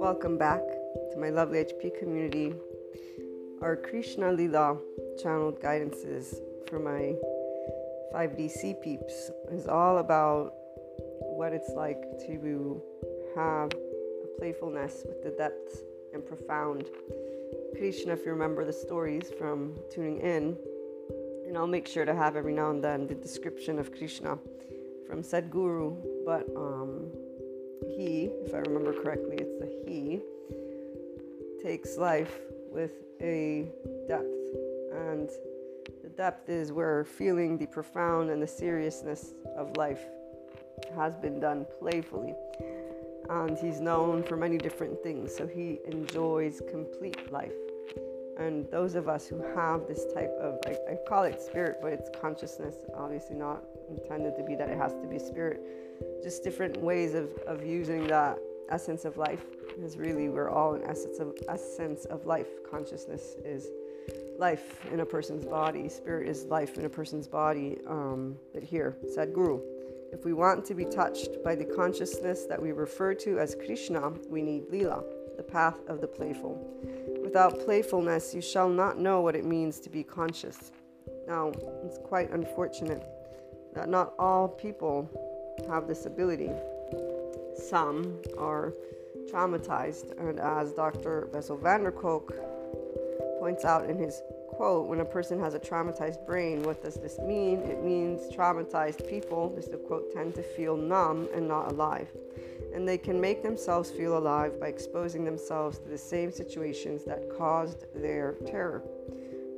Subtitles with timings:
[0.00, 0.60] Welcome back
[1.12, 2.54] to my lovely HP community.
[3.62, 4.78] Our Krishna Lila
[5.22, 6.34] channeled guidances
[6.68, 7.14] for my
[8.12, 10.54] 5DC peeps is all about
[11.20, 12.82] what it's like to
[13.36, 16.88] have a playfulness with the depth and profound.
[17.76, 20.56] Krishna, if you remember the stories from tuning in,
[21.46, 24.36] and I'll make sure to have every now and then the description of Krishna
[25.08, 27.10] from Sadhguru, but um,
[27.96, 30.20] he, if I remember correctly, it's the he,
[31.62, 32.40] takes life
[32.70, 33.66] with a
[34.06, 34.26] depth.
[34.92, 35.28] And
[36.02, 40.04] the depth is where feeling the profound and the seriousness of life
[40.94, 42.34] has been done playfully.
[43.30, 47.52] And he's known for many different things, so he enjoys complete life.
[48.38, 51.92] And those of us who have this type of, I, I call it spirit, but
[51.92, 55.60] it's consciousness, obviously not intended to be that it has to be spirit,
[56.22, 58.38] just different ways of, of using that
[58.70, 59.44] essence of life
[59.82, 63.68] is really we're all an essence of essence of life consciousness is
[64.38, 68.96] life in a person's body spirit is life in a person's body um, but here
[69.16, 69.60] sadhguru
[70.12, 74.10] if we want to be touched by the consciousness that we refer to as krishna
[74.28, 75.02] we need lila
[75.36, 76.56] the path of the playful
[77.28, 80.72] without playfulness you shall not know what it means to be conscious
[81.26, 81.52] now
[81.84, 83.02] it's quite unfortunate
[83.74, 84.96] that not all people
[85.68, 86.50] have this ability
[87.58, 88.72] some are
[89.30, 91.28] traumatized, and as Dr.
[91.32, 92.32] Bessel van der Kolk
[93.38, 97.18] points out in his quote, when a person has a traumatized brain, what does this
[97.18, 97.60] mean?
[97.60, 102.08] It means traumatized people, this is the quote, tend to feel numb and not alive.
[102.74, 107.28] And they can make themselves feel alive by exposing themselves to the same situations that
[107.36, 108.82] caused their terror.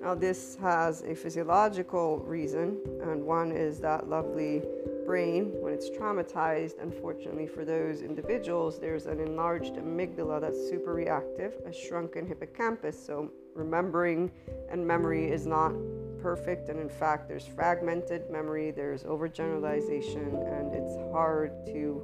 [0.00, 4.62] Now, this has a physiological reason, and one is that lovely
[5.04, 11.52] brain, when it's traumatized, unfortunately for those individuals, there's an enlarged amygdala that's super reactive,
[11.66, 12.96] a shrunken hippocampus.
[13.04, 14.30] So remembering
[14.70, 15.74] and memory is not
[16.22, 22.02] perfect, and in fact, there's fragmented memory, there's overgeneralization, and it's hard to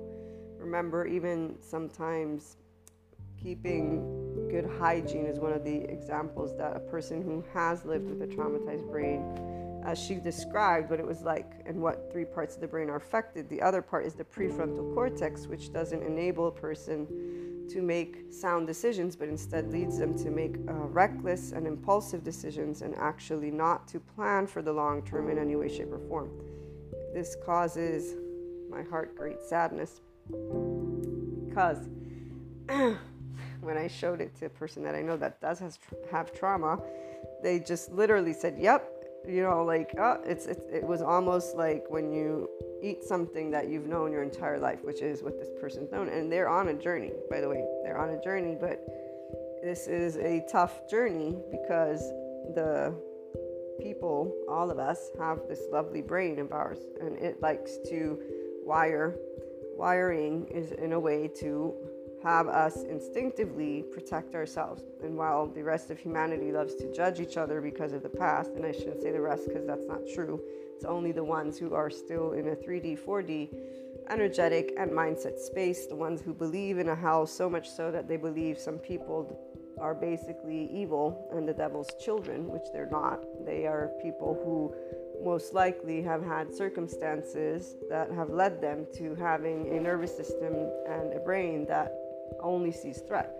[0.67, 1.07] remember.
[1.07, 2.57] Even sometimes,
[3.41, 8.23] keeping good hygiene is one of the examples that a person who has lived with
[8.23, 9.23] a traumatized brain
[9.85, 12.97] as she described what it was like and what three parts of the brain are
[12.97, 13.49] affected.
[13.49, 17.07] The other part is the prefrontal cortex, which doesn't enable a person
[17.71, 22.83] to make sound decisions, but instead leads them to make uh, reckless and impulsive decisions
[22.83, 26.31] and actually not to plan for the long term in any way, shape, or form.
[27.13, 28.15] This causes
[28.69, 31.89] my heart great sadness because
[33.61, 35.79] when I showed it to a person that I know that does has,
[36.11, 36.81] have trauma,
[37.43, 38.97] they just literally said, Yep,
[39.29, 42.49] you know like uh, it's, it's it was almost like when you
[42.83, 46.31] eat something that you've known your entire life which is what this person's known and
[46.31, 48.85] they're on a journey by the way they're on a journey but
[49.63, 52.01] this is a tough journey because
[52.55, 52.95] the
[53.81, 58.19] people all of us have this lovely brain of ours and it likes to
[58.65, 59.17] wire
[59.77, 61.75] wiring is in a way to
[62.23, 64.83] have us instinctively protect ourselves.
[65.03, 68.53] And while the rest of humanity loves to judge each other because of the past,
[68.53, 70.41] and I shouldn't say the rest because that's not true,
[70.75, 73.49] it's only the ones who are still in a 3D, 4D
[74.11, 78.09] energetic and mindset space, the ones who believe in a hell so much so that
[78.09, 79.39] they believe some people
[79.81, 83.23] are basically evil and the devil's children, which they're not.
[83.45, 84.75] They are people who
[85.25, 90.55] most likely have had circumstances that have led them to having a nervous system
[90.89, 91.95] and a brain that
[92.41, 93.35] only sees threat,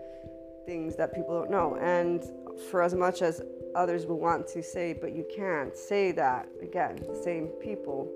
[0.65, 1.75] things that people don't know.
[1.75, 2.23] And
[2.69, 3.41] for as much as
[3.75, 8.11] others will want to say, but you can't say that, again, the same people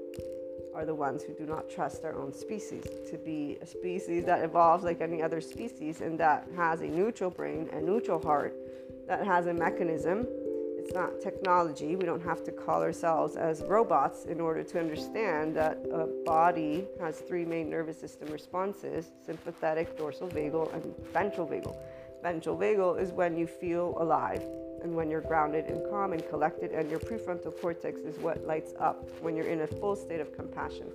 [0.73, 4.43] are the ones who do not trust their own species to be a species that
[4.43, 8.55] evolves like any other species and that has a neutral brain, a neutral heart,
[9.07, 10.25] that has a mechanism
[10.81, 11.95] it's not technology.
[11.95, 16.87] We don't have to call ourselves as robots in order to understand that a body
[16.99, 20.83] has three main nervous system responses sympathetic, dorsal vagal, and
[21.13, 21.75] ventral vagal.
[22.23, 24.43] Ventral vagal is when you feel alive
[24.81, 28.73] and when you're grounded and calm and collected, and your prefrontal cortex is what lights
[28.79, 30.87] up when you're in a full state of compassion.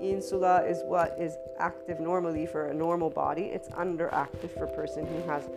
[0.00, 5.04] Insula is what is active normally for a normal body, it's underactive for a person
[5.04, 5.48] who has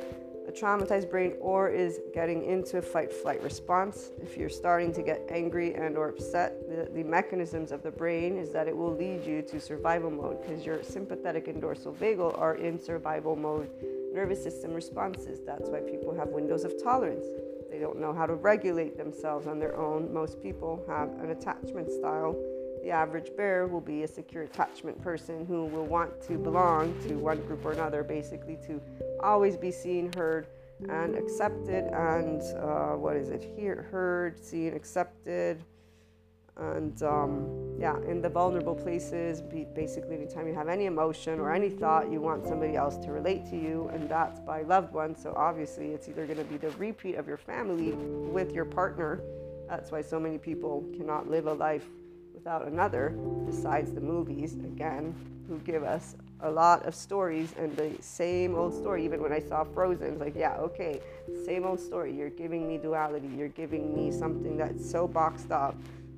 [0.56, 4.12] traumatized brain or is getting into a fight flight response.
[4.22, 8.38] If you're starting to get angry and or upset the, the mechanisms of the brain
[8.38, 12.40] is that it will lead you to survival mode because your sympathetic and dorsal vagal
[12.40, 13.70] are in survival mode.
[14.14, 17.26] Nervous system responses that's why people have windows of tolerance.
[17.70, 20.14] They don't know how to regulate themselves on their own.
[20.14, 22.36] Most people have an attachment style
[22.86, 27.16] The average bear will be a secure attachment person who will want to belong to
[27.16, 28.80] one group or another, basically, to
[29.24, 30.46] always be seen, heard,
[30.88, 31.86] and accepted.
[31.86, 33.44] And uh, what is it?
[33.58, 35.64] Here, heard, seen, accepted.
[36.58, 41.72] And um, yeah, in the vulnerable places, basically, anytime you have any emotion or any
[41.72, 45.24] thought, you want somebody else to relate to you, and that's by loved ones.
[45.24, 49.22] So obviously, it's either going to be the repeat of your family with your partner.
[49.68, 51.88] That's why so many people cannot live a life
[52.46, 53.10] without another,
[53.48, 55.16] besides the movies, again,
[55.48, 59.04] who give us a lot of stories and the same old story.
[59.04, 61.02] Even when I saw Frozen, it's like, yeah, okay,
[61.44, 62.16] same old story.
[62.16, 63.28] You're giving me duality.
[63.36, 65.76] You're giving me something that's so boxed up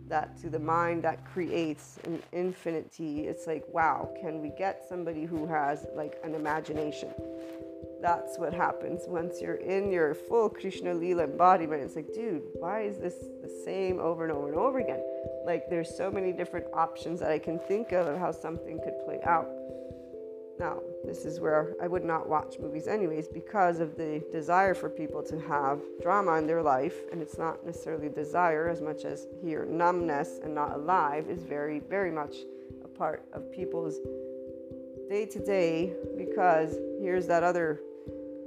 [0.09, 5.23] that to the mind that creates an infinity, it's like, wow, can we get somebody
[5.23, 7.13] who has like an imagination?
[8.01, 11.83] That's what happens once you're in your full Krishna Lila embodiment.
[11.83, 15.01] It's like, dude, why is this the same over and over and over again?
[15.45, 18.93] Like, there's so many different options that I can think of of how something could
[19.05, 19.47] play out.
[20.59, 24.89] Now, this is where I would not watch movies anyways because of the desire for
[24.89, 26.95] people to have drama in their life.
[27.11, 31.79] And it's not necessarily desire as much as here, numbness and not alive is very,
[31.79, 32.37] very much
[32.83, 33.99] a part of people's
[35.09, 37.79] day to day because here's that other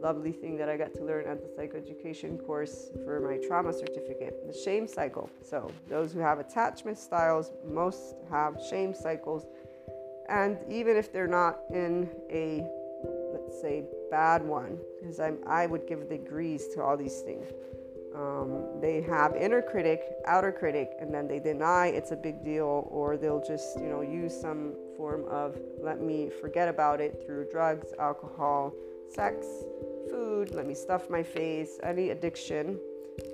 [0.01, 4.47] lovely thing that I got to learn at the psychoeducation course for my trauma certificate
[4.47, 5.29] the shame cycle.
[5.43, 9.47] So, those who have attachment styles most have shame cycles
[10.31, 12.65] and even if they're not in a,
[13.33, 17.49] let's say, bad one, because I would give degrees to all these things.
[18.15, 22.89] Um, they have inner critic, outer critic, and then they deny it's a big deal,
[22.91, 27.49] or they'll just, you know, use some form of let me forget about it through
[27.51, 28.73] drugs, alcohol,
[29.13, 29.47] sex,
[30.11, 32.79] food, let me stuff my face, any addiction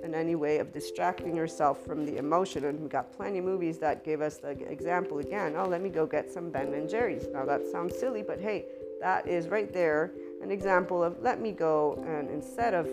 [0.03, 2.65] and any way of distracting yourself from the emotion.
[2.65, 5.55] And we got plenty of movies that gave us the example again.
[5.57, 7.27] Oh, let me go get some Ben and Jerry's.
[7.31, 8.65] Now that sounds silly, but hey,
[9.01, 10.11] that is right there
[10.41, 12.89] an example of let me go and instead of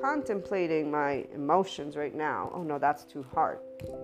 [0.00, 3.58] contemplating my emotions right now, oh no, that's too hard.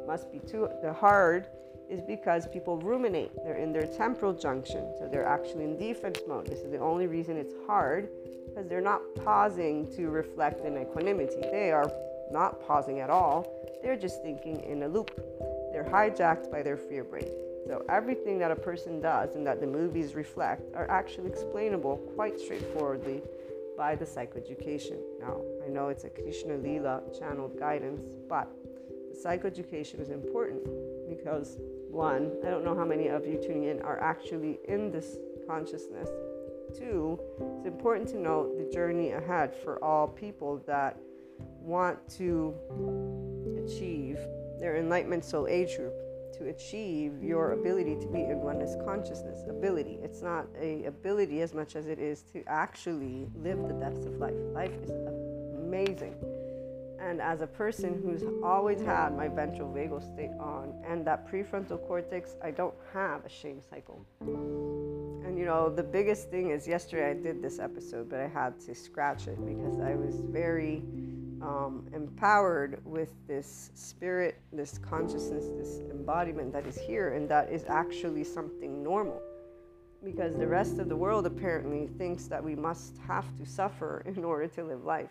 [0.07, 1.47] Must be too the hard
[1.89, 3.31] is because people ruminate.
[3.45, 6.47] They're in their temporal junction, so they're actually in defense mode.
[6.47, 8.09] This is the only reason it's hard
[8.53, 11.41] because they're not pausing to reflect in equanimity.
[11.41, 11.91] They are
[12.31, 13.47] not pausing at all.
[13.83, 15.11] They're just thinking in a loop.
[15.73, 17.31] They're hijacked by their fear brain.
[17.67, 22.39] So everything that a person does and that the movies reflect are actually explainable quite
[22.39, 23.23] straightforwardly
[23.77, 24.99] by the psychoeducation.
[25.21, 28.51] Now, I know it's a Krishna Lila channeled guidance, but
[29.11, 30.63] the psychoeducation is important
[31.09, 31.57] because
[31.89, 35.17] one, I don't know how many of you tuning in are actually in this
[35.47, 36.09] consciousness.
[36.77, 37.19] Two,
[37.59, 40.97] it's important to note the journey ahead for all people that
[41.61, 42.55] want to
[43.65, 44.19] achieve
[44.59, 45.95] their enlightenment soul age group.
[46.39, 49.99] To achieve your ability to be in oneness consciousness ability.
[50.03, 54.15] It's not a ability as much as it is to actually live the depths of
[54.15, 54.35] life.
[54.53, 54.91] Life is
[55.59, 56.15] amazing.
[56.99, 61.85] And as a person who's always had my ventral vagal state on and that prefrontal
[61.87, 64.07] cortex i don't have a shame cycle
[65.43, 68.77] you know the biggest thing is yesterday i did this episode but i had to
[68.77, 70.85] scratch it because i was very
[71.43, 77.65] um, empowered with this spirit, this consciousness, this embodiment that is here, and that is
[77.69, 79.21] actually something normal.
[80.05, 84.23] Because the rest of the world apparently thinks that we must have to suffer in
[84.23, 85.11] order to live life.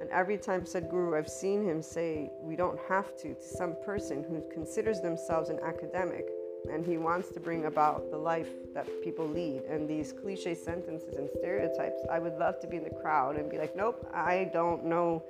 [0.00, 4.24] And every time Sadhguru, I've seen him say, we don't have to, to some person
[4.28, 6.26] who considers themselves an academic
[6.70, 9.62] and he wants to bring about the life that people lead.
[9.62, 13.50] And these cliche sentences and stereotypes i would love to be in the crowd and
[13.50, 15.22] be like nope i don't know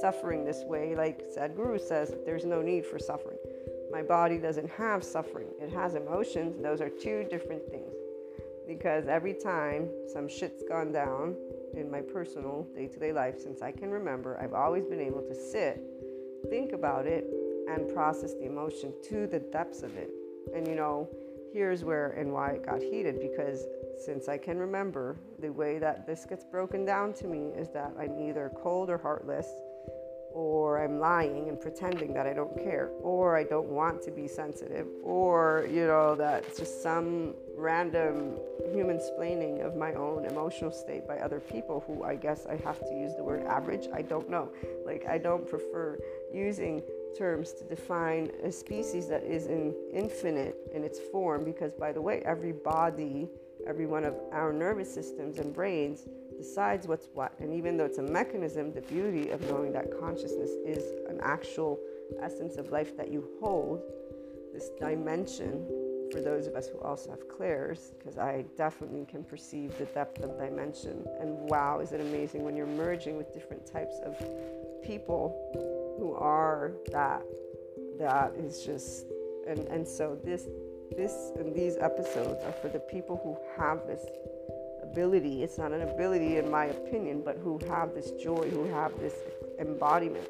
[0.00, 0.94] suffering this way.
[0.94, 3.38] Like sadhguru says there's no need for suffering.
[3.90, 5.48] My body doesn't have suffering.
[5.60, 6.62] It has emotions.
[6.62, 7.94] Those are two different things.
[8.66, 11.34] Because every time some shit's gone down
[11.74, 15.80] in my personal day-to-day life since i can remember i've always been able to sit
[16.50, 17.26] think about it
[17.68, 20.10] and process the emotion to the depths of it
[20.54, 21.08] and you know,
[21.52, 23.64] here's where and why it got heated because
[24.04, 27.92] since I can remember, the way that this gets broken down to me is that
[27.98, 29.48] I'm either cold or heartless,
[30.32, 34.28] or I'm lying and pretending that I don't care, or I don't want to be
[34.28, 38.36] sensitive, or you know, that it's just some random
[38.72, 42.78] human splaining of my own emotional state by other people who I guess I have
[42.86, 43.88] to use the word average.
[43.92, 44.50] I don't know.
[44.86, 45.98] Like, I don't prefer
[46.32, 46.82] using
[47.16, 52.00] terms to define a species that is in infinite in its form because by the
[52.00, 53.28] way every body
[53.66, 57.98] every one of our nervous systems and brains decides what's what and even though it's
[57.98, 61.78] a mechanism the beauty of knowing that consciousness is an actual
[62.22, 63.82] essence of life that you hold
[64.52, 65.66] this dimension
[66.10, 70.22] for those of us who also have clairs, because I definitely can perceive the depth
[70.22, 71.06] of dimension.
[71.20, 74.16] And wow, is it amazing when you're merging with different types of
[74.82, 75.36] people
[75.98, 77.22] who are that.
[77.98, 79.06] That is just,
[79.46, 80.46] and, and so this,
[80.96, 84.04] this and these episodes are for the people who have this
[84.82, 85.42] ability.
[85.42, 89.14] It's not an ability, in my opinion, but who have this joy, who have this
[89.58, 90.28] embodiment.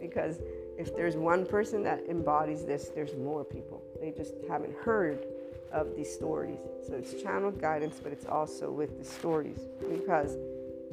[0.00, 0.38] Because
[0.78, 3.82] if there's one person that embodies this, there's more people.
[4.00, 5.24] They just haven't heard
[5.72, 6.58] of these stories.
[6.86, 10.36] So it's channeled guidance, but it's also with the stories because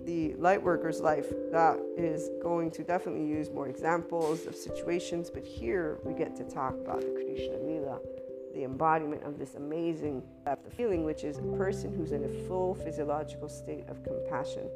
[0.05, 5.43] the light worker's life that is going to definitely use more examples of situations, but
[5.43, 7.99] here we get to talk about the Krishna Lila,
[8.53, 12.47] the embodiment of this amazing depth of feeling, which is a person who's in a
[12.47, 14.69] full physiological state of compassion.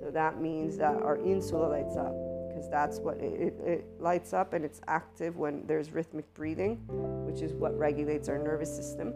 [0.00, 2.14] So that means that our insula lights up
[2.48, 6.76] because that's what it, it, it, lights up and it's active when there's rhythmic breathing,
[7.26, 9.12] which is what regulates our nervous system.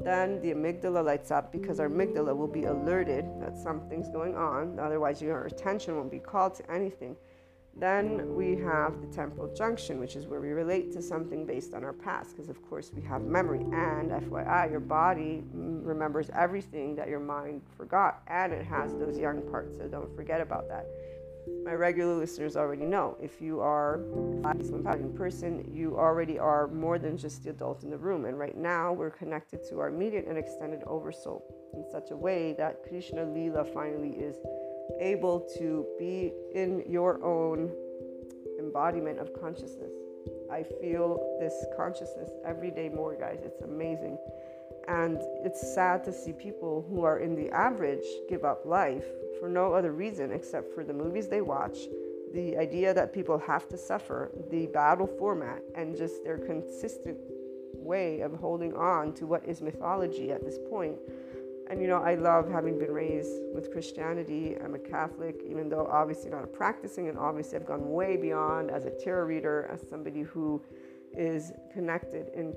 [0.00, 4.78] Then the amygdala lights up because our amygdala will be alerted that something's going on,
[4.78, 7.16] otherwise, your attention won't be called to anything.
[7.78, 11.84] Then we have the temporal junction, which is where we relate to something based on
[11.84, 13.60] our past, because of course we have memory.
[13.60, 19.18] And FYI, your body mm, remembers everything that your mind forgot, and it has those
[19.18, 20.86] young parts, so don't forget about that
[21.64, 24.00] my regular listeners already know if you are
[24.44, 28.24] a person, you already are more than just the adult in the room.
[28.24, 32.54] And right now, we're connected to our immediate and extended oversoul in such a way
[32.58, 34.36] that Krishna Lila finally is
[35.00, 37.72] able to be in your own
[38.58, 39.92] embodiment of consciousness.
[40.50, 43.40] I feel this consciousness every day more, guys.
[43.42, 44.18] It's amazing.
[44.88, 49.06] And it's sad to see people who are in the average give up life
[49.40, 51.78] for no other reason except for the movies they watch,
[52.32, 57.18] the idea that people have to suffer, the battle format, and just their consistent
[57.74, 60.96] way of holding on to what is mythology at this point.
[61.68, 64.56] And you know, I love having been raised with Christianity.
[64.62, 68.70] I'm a Catholic, even though obviously not a practicing, and obviously I've gone way beyond
[68.70, 70.62] as a tarot reader, as somebody who
[71.12, 72.54] is connected in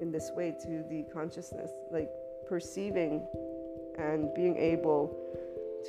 [0.00, 2.10] in this way to the consciousness, like
[2.48, 3.26] perceiving
[3.98, 5.16] and being able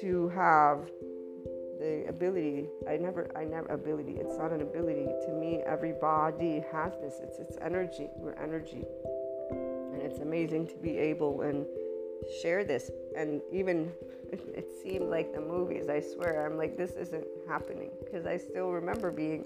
[0.02, 0.90] to have
[1.80, 5.06] the ability i never i never ability it's not an ability.
[5.26, 7.16] To me everybody has this.
[7.22, 8.10] It's it's energy.
[8.18, 8.84] We're energy.
[9.52, 11.66] And it's amazing to be able and
[12.42, 12.92] share this.
[13.16, 13.92] And even
[14.32, 17.92] it seemed like the movies i swear i'm like this isn't happening.
[18.04, 19.46] Because i still remember being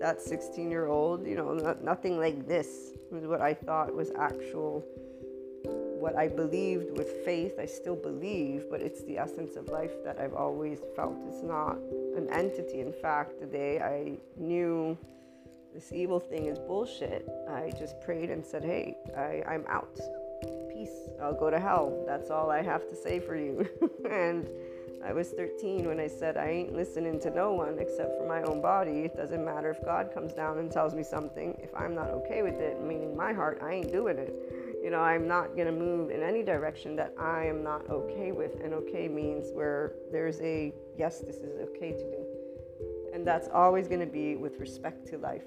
[0.00, 4.10] that 16 year old you know not, nothing like this was what i thought was
[4.18, 4.84] actual
[6.06, 10.20] what I believed with faith, I still believe, but it's the essence of life that
[10.20, 11.16] I've always felt.
[11.26, 11.78] It's not
[12.16, 12.78] an entity.
[12.78, 14.96] In fact, the day I knew
[15.74, 19.98] this evil thing is bullshit, I just prayed and said, Hey, I, I'm out.
[20.72, 20.96] Peace.
[21.20, 22.04] I'll go to hell.
[22.06, 23.68] That's all I have to say for you.
[24.08, 24.48] and
[25.04, 28.42] I was 13 when I said, I ain't listening to no one except for my
[28.42, 29.00] own body.
[29.00, 31.58] It doesn't matter if God comes down and tells me something.
[31.60, 34.32] If I'm not okay with it, meaning my heart, I ain't doing it.
[34.86, 38.30] You know, I'm not going to move in any direction that I am not okay
[38.30, 38.60] with.
[38.62, 42.24] And okay means where there's a yes, this is okay to do.
[43.12, 45.42] And that's always going to be with respect to life.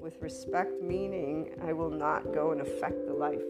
[0.00, 3.44] With respect, meaning I will not go and affect the life.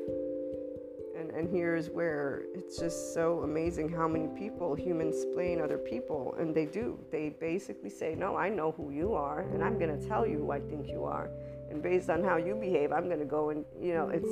[1.16, 6.34] And, and here's where it's just so amazing how many people humans explain other people,
[6.40, 6.98] and they do.
[7.12, 10.38] They basically say, No, I know who you are, and I'm going to tell you
[10.38, 11.30] who I think you are
[11.70, 14.30] and based on how you behave i'm going to go and you know it's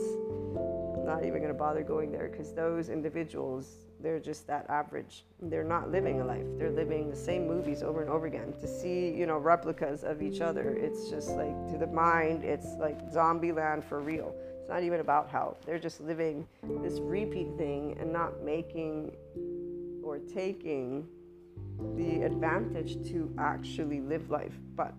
[0.97, 5.25] i'm not even going to bother going there because those individuals they're just that average.
[5.41, 6.45] They're not living a life.
[6.59, 10.23] They're living the same movies over and over again to see you know replicas of
[10.23, 10.77] each other.
[10.77, 14.35] It's just like to the mind it's like zombie land for real.
[14.61, 16.47] It's not even about health they're just living
[16.83, 19.13] this repeat thing and not making
[20.03, 21.07] or taking
[21.97, 24.55] the advantage to actually live life.
[24.75, 24.93] But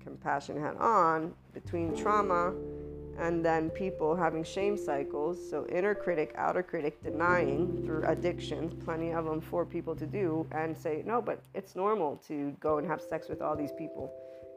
[0.00, 2.52] compassion head on between trauma
[3.18, 5.38] and then people having shame cycles.
[5.50, 10.46] So, inner critic, outer critic, denying through addictions, plenty of them for people to do,
[10.52, 14.12] and say, no, but it's normal to go and have sex with all these people.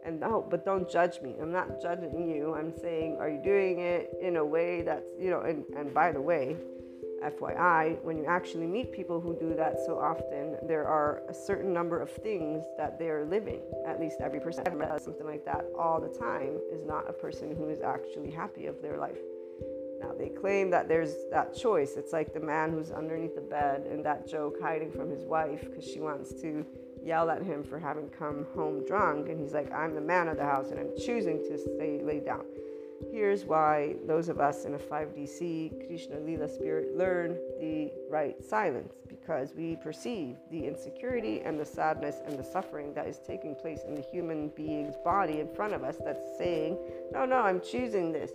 [0.05, 1.35] And no, but don't judge me.
[1.41, 2.53] I'm not judging you.
[2.53, 6.11] I'm saying, are you doing it in a way that's, you know, and, and by
[6.11, 6.57] the way,
[7.23, 11.73] FYI, when you actually meet people who do that so often, there are a certain
[11.73, 13.61] number of things that they're living.
[13.85, 17.69] At least every person something like that all the time is not a person who
[17.69, 19.19] is actually happy of their life.
[19.99, 21.95] Now, they claim that there's that choice.
[21.97, 25.61] It's like the man who's underneath the bed in that joke hiding from his wife
[25.61, 26.65] because she wants to
[27.03, 29.29] yell at him for having come home drunk.
[29.29, 32.25] And he's like, I'm the man of the house and I'm choosing to stay laid
[32.25, 32.45] down.
[33.11, 38.93] Here's why those of us in a 5DC Krishna Lila spirit learn the right silence
[39.07, 43.81] because we perceive the insecurity and the sadness and the suffering that is taking place
[43.87, 46.77] in the human being's body in front of us that's saying,
[47.11, 48.31] No, no, I'm choosing this.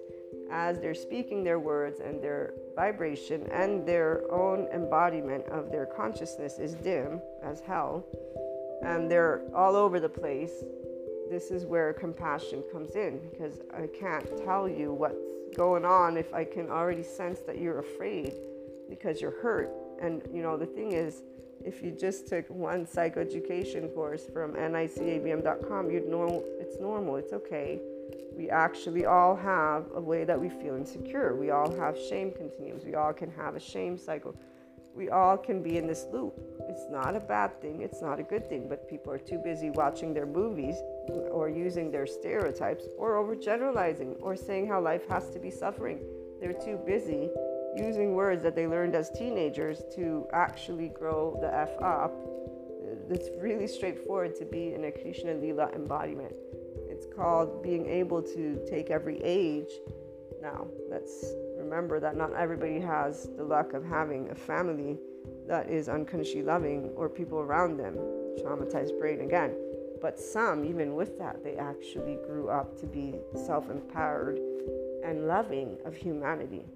[0.50, 6.58] As they're speaking their words and their vibration and their own embodiment of their consciousness
[6.58, 8.04] is dim as hell,
[8.82, 10.64] and they're all over the place
[11.30, 15.16] this is where compassion comes in because I can't tell you what's
[15.56, 18.34] going on if I can already sense that you're afraid
[18.88, 19.70] because you're hurt.
[20.00, 21.22] And you know, the thing is,
[21.64, 27.80] if you just took one psychoeducation course from nicabm.com, you'd know it's normal, it's okay.
[28.36, 31.36] We actually all have a way that we feel insecure.
[31.36, 32.84] We all have shame continuums.
[32.84, 34.36] We all can have a shame cycle
[34.94, 36.34] we all can be in this loop.
[36.68, 39.70] It's not a bad thing, it's not a good thing, but people are too busy
[39.70, 40.76] watching their movies
[41.30, 46.00] or using their stereotypes or overgeneralizing or saying how life has to be suffering.
[46.40, 47.30] They're too busy
[47.76, 52.14] using words that they learned as teenagers to actually grow the F up.
[53.10, 56.34] It's really straightforward to be in a Krishna Lila embodiment.
[56.88, 59.70] It's called being able to take every age.
[60.40, 61.24] Now, let's
[61.64, 64.98] remember that not everybody has the luck of having a family
[65.48, 67.94] that is unconsciously loving or people around them.
[68.38, 69.54] Traumatized brain again.
[70.00, 73.14] But some, even with that, they actually grew up to be
[73.46, 74.38] self empowered
[75.02, 76.66] and loving of humanity.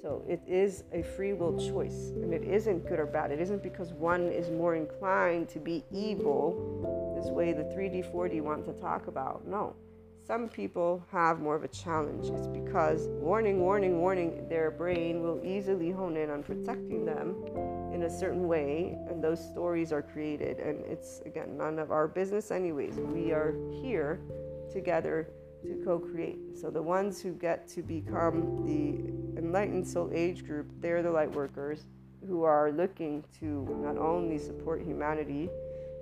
[0.00, 3.30] So it is a free will choice, and it isn't good or bad.
[3.30, 8.40] It isn't because one is more inclined to be evil, this way the 3D, 4D
[8.40, 9.46] want to talk about.
[9.46, 9.76] No,
[10.30, 12.26] some people have more of a challenge.
[12.28, 17.34] It's because, warning, warning, warning, their brain will easily hone in on protecting them
[17.92, 20.60] in a certain way, and those stories are created.
[20.60, 22.94] And it's, again, none of our business, anyways.
[22.94, 24.20] We are here
[24.72, 25.30] together
[25.64, 26.38] to co create.
[26.56, 31.32] So, the ones who get to become the enlightened soul age group, they're the light
[31.32, 31.86] workers
[32.28, 35.50] who are looking to not only support humanity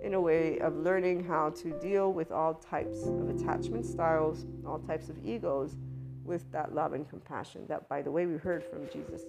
[0.03, 4.79] in a way of learning how to deal with all types of attachment styles, all
[4.79, 5.77] types of egos
[6.25, 7.65] with that love and compassion.
[7.69, 9.23] That, by the way, we heard from Jesus.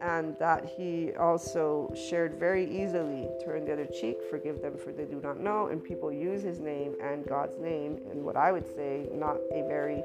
[0.00, 5.04] And that he also shared very easily turn the other cheek, forgive them for they
[5.04, 5.68] do not know.
[5.68, 9.66] And people use his name and God's name in what I would say, not a
[9.68, 10.02] very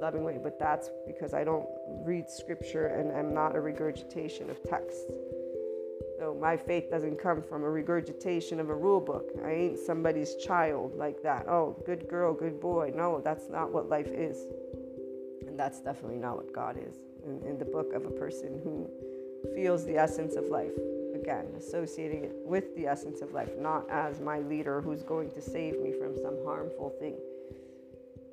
[0.00, 1.66] loving way, but that's because I don't
[2.04, 5.04] read scripture and I'm not a regurgitation of texts.
[6.18, 9.30] So my faith doesn't come from a regurgitation of a rule book.
[9.44, 11.46] I ain't somebody's child like that.
[11.46, 12.92] Oh, good girl, good boy.
[12.94, 14.46] No, that's not what life is.
[15.46, 16.96] And that's definitely not what God is.
[17.26, 18.88] In, in the book of a person who
[19.54, 20.72] feels the essence of life.
[21.14, 25.40] Again, associating it with the essence of life, not as my leader who's going to
[25.42, 27.16] save me from some harmful thing.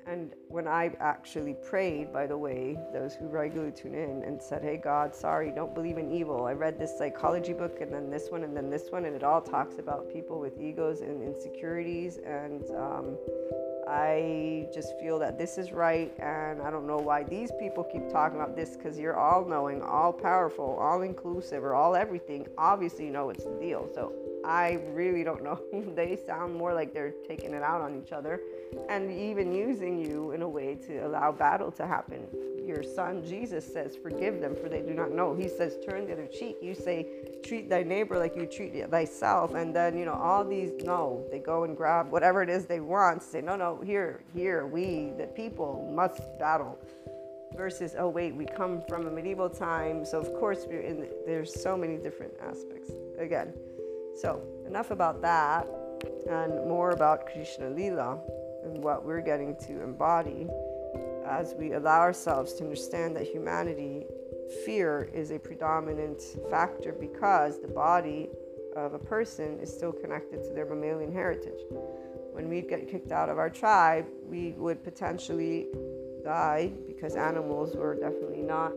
[0.06, 4.62] And when I actually prayed, by the way, those who regularly tune in and said,
[4.62, 6.44] Hey, God, sorry, don't believe in evil.
[6.44, 9.22] I read this psychology book and then this one and then this one, and it
[9.22, 12.18] all talks about people with egos and insecurities.
[12.18, 13.16] And um,
[13.88, 16.12] I just feel that this is right.
[16.18, 19.80] And I don't know why these people keep talking about this because you're all knowing,
[19.80, 22.46] all powerful, all inclusive, or all everything.
[22.58, 23.88] Obviously, you know it's the deal.
[23.94, 24.12] So
[24.44, 25.60] I really don't know.
[25.96, 28.40] they sound more like they're taking it out on each other
[28.88, 32.26] and even using you in a way to allow battle to happen.
[32.66, 35.34] Your son Jesus says, Forgive them, for they do not know.
[35.34, 36.56] He says, Turn the other cheek.
[36.62, 37.06] You say,
[37.44, 39.54] Treat thy neighbor like you treat thyself.
[39.54, 42.80] And then, you know, all these, no, they go and grab whatever it is they
[42.80, 46.78] want, say, No, no, here, here, we, the people, must battle.
[47.54, 50.04] Versus, oh, wait, we come from a medieval time.
[50.04, 52.90] So, of course, we're in, there's so many different aspects.
[53.18, 53.54] Again,
[54.20, 55.68] so enough about that
[56.28, 58.18] and more about Krishna Lila
[58.64, 60.48] and what we're getting to embody
[61.26, 64.06] as we allow ourselves to understand that humanity,
[64.64, 68.28] fear is a predominant factor because the body
[68.76, 71.60] of a person is still connected to their mammalian heritage.
[72.32, 75.68] When we get kicked out of our tribe, we would potentially
[76.24, 78.72] die because animals were definitely not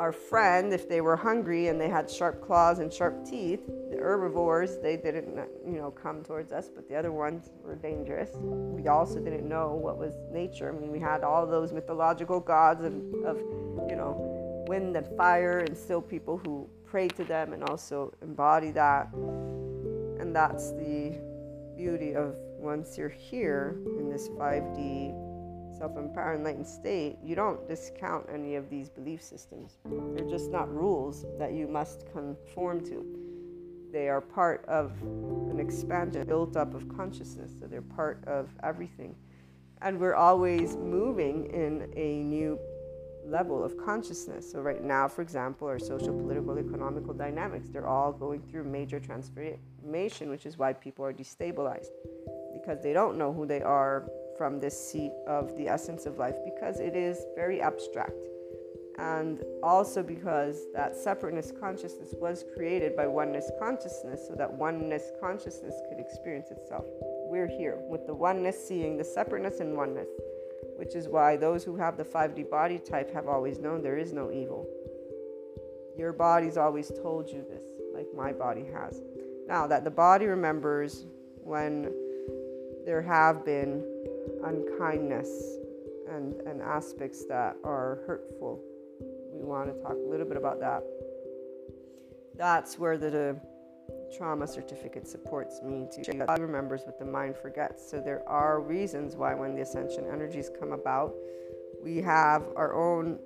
[0.00, 3.60] our friend if they were hungry and they had sharp claws and sharp teeth
[3.90, 5.36] the herbivores they didn't
[5.66, 8.30] you know come towards us but the other ones were dangerous.
[8.34, 10.74] We also didn't know what was nature.
[10.74, 12.94] I mean we had all those mythological gods of,
[13.26, 13.36] of
[13.90, 18.70] you know wind and fire and still people who pray to them and also embody
[18.70, 19.12] that.
[19.12, 21.20] And that's the
[21.76, 25.29] beauty of once you're here in this 5d
[25.80, 29.78] self empowered enlightened state, you don't discount any of these belief systems.
[30.14, 33.02] They're just not rules that you must conform to.
[33.90, 34.92] They are part of
[35.50, 39.16] an expansion built up of consciousness, so they're part of everything.
[39.80, 42.58] And we're always moving in a new
[43.24, 44.52] level of consciousness.
[44.52, 49.00] So, right now, for example, our social, political, economical dynamics, they're all going through major
[49.00, 51.88] transformation, which is why people are destabilized
[52.52, 56.36] because they don't know who they are from this seat of the essence of life
[56.46, 58.16] because it is very abstract.
[58.98, 65.74] And also because that separateness consciousness was created by oneness consciousness so that oneness consciousness
[65.90, 66.86] could experience itself.
[67.28, 70.08] We're here with the oneness seeing the separateness and oneness
[70.76, 74.14] which is why those who have the 5D body type have always known there is
[74.14, 74.66] no evil.
[75.98, 79.02] Your body's always told you this, like my body has.
[79.46, 81.04] Now, that the body remembers
[81.44, 81.92] when
[82.86, 83.84] there have been
[84.44, 85.28] unkindness
[86.10, 88.60] and, and aspects that are hurtful.
[89.32, 90.82] We want to talk a little bit about that.
[92.36, 93.40] That's where the, the
[94.16, 97.88] trauma certificate supports me to God remembers what the mind forgets.
[97.88, 101.14] So there are reasons why when the ascension energies come about,
[101.82, 103.18] we have our own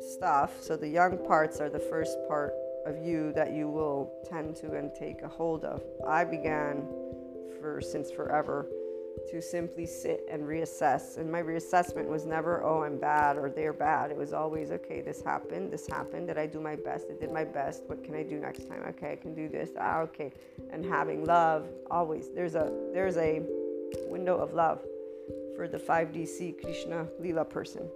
[0.00, 0.62] stuff.
[0.62, 2.54] So the young parts are the first part
[2.86, 5.82] of you that you will tend to and take a hold of.
[6.06, 6.86] I began
[7.60, 8.66] for since forever
[9.30, 11.16] to simply sit and reassess.
[11.18, 14.10] And my reassessment was never, oh, I'm bad or they're bad.
[14.10, 16.28] It was always, okay, this happened, this happened.
[16.28, 17.06] Did I do my best?
[17.10, 17.84] I did my best.
[17.86, 18.82] What can I do next time?
[18.88, 19.70] Okay, I can do this.
[19.78, 20.32] Ah, okay.
[20.72, 22.30] And having love always.
[22.34, 23.42] There's a there's a
[24.08, 24.80] window of love
[25.56, 27.88] for the 5DC Krishna Lila person.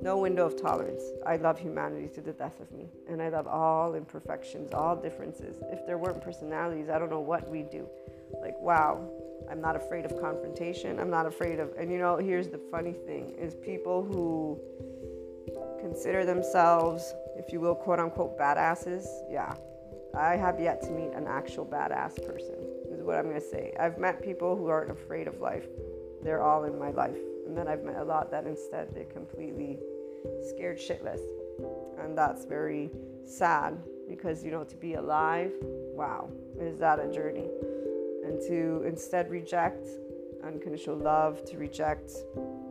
[0.00, 1.02] No window of tolerance.
[1.26, 2.88] I love humanity to the death of me.
[3.08, 5.56] And I love all imperfections, all differences.
[5.72, 7.88] If there weren't personalities, I don't know what we'd do.
[8.40, 9.10] Like, wow,
[9.50, 10.98] I'm not afraid of confrontation.
[10.98, 14.58] I'm not afraid of, and you know, here's the funny thing is people who
[15.80, 19.06] consider themselves, if you will, quote unquote, badasses.
[19.30, 19.54] Yeah,
[20.16, 22.56] I have yet to meet an actual badass person,
[22.90, 23.74] is what I'm going to say.
[23.78, 25.66] I've met people who aren't afraid of life,
[26.22, 27.16] they're all in my life.
[27.46, 29.78] And then I've met a lot that instead they're completely
[30.42, 31.20] scared shitless.
[31.98, 32.90] And that's very
[33.24, 36.28] sad because, you know, to be alive, wow,
[36.60, 37.48] is that a journey?
[38.28, 39.86] And to instead reject
[40.44, 42.10] unconditional love, to reject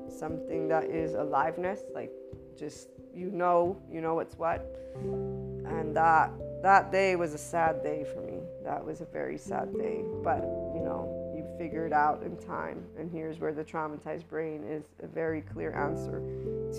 [0.07, 2.11] something that is aliveness, like
[2.57, 4.77] just you know, you know what's what.
[4.95, 8.39] And that that day was a sad day for me.
[8.63, 10.03] That was a very sad day.
[10.23, 10.41] But
[10.75, 12.83] you know, you figure it out in time.
[12.97, 16.19] And here's where the traumatized brain is a very clear answer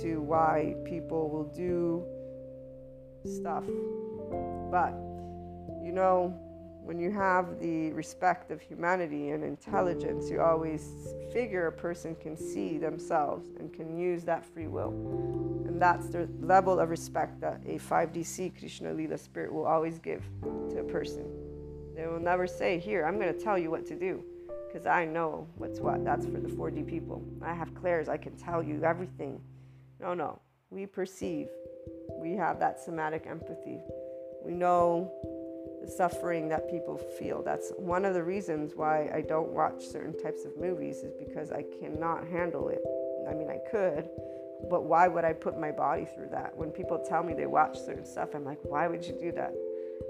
[0.02, 2.04] to why people will do
[3.24, 3.64] stuff.
[4.70, 4.92] But
[5.84, 6.38] you know,
[6.88, 12.34] when you have the respect of humanity and intelligence, you always figure a person can
[12.34, 14.92] see themselves and can use that free will.
[15.66, 20.24] And that's the level of respect that a 5DC Krishna Lila spirit will always give
[20.70, 21.26] to a person.
[21.94, 24.24] They will never say, Here, I'm going to tell you what to do
[24.66, 26.06] because I know what's what.
[26.06, 27.22] That's for the 4D people.
[27.42, 29.42] I have clairs, I can tell you everything.
[30.00, 30.40] No, no.
[30.70, 31.48] We perceive,
[32.16, 33.78] we have that somatic empathy.
[34.42, 35.12] We know
[35.88, 37.42] suffering that people feel.
[37.42, 41.52] That's one of the reasons why I don't watch certain types of movies, is because
[41.52, 42.82] I cannot handle it.
[43.28, 44.08] I mean, I could,
[44.70, 46.56] but why would I put my body through that?
[46.56, 49.54] When people tell me they watch certain stuff, I'm like, why would you do that?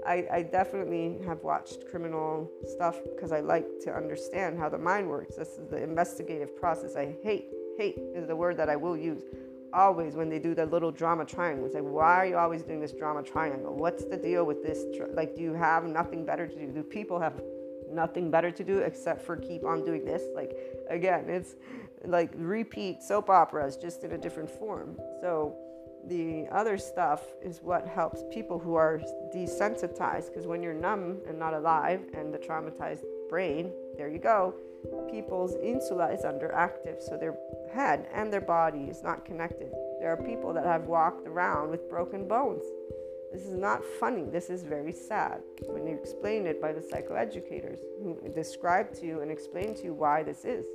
[0.05, 5.09] I, I definitely have watched criminal stuff because I like to understand how the mind
[5.09, 5.35] works.
[5.35, 6.95] This is the investigative process.
[6.95, 9.23] I hate, hate is the word that I will use
[9.73, 11.65] always when they do the little drama triangle.
[11.65, 13.75] It's like, why are you always doing this drama triangle?
[13.75, 14.83] What's the deal with this?
[15.13, 16.71] like, do you have nothing better to do?
[16.71, 17.41] Do people have
[17.91, 20.23] nothing better to do except for keep on doing this?
[20.35, 20.55] Like,
[20.89, 21.55] again, it's
[22.05, 24.97] like repeat soap operas just in a different form.
[25.21, 25.55] So,
[26.07, 29.01] the other stuff is what helps people who are
[29.35, 34.55] desensitized because when you're numb and not alive and the traumatized brain, there you go
[35.11, 37.35] people's insula is underactive, so their
[37.73, 39.71] head and their body is not connected.
[39.99, 42.63] There are people that have walked around with broken bones.
[43.31, 44.23] This is not funny.
[44.23, 45.41] This is very sad.
[45.67, 49.93] When you explain it by the psychoeducators who describe to you and explain to you
[49.93, 50.65] why this is.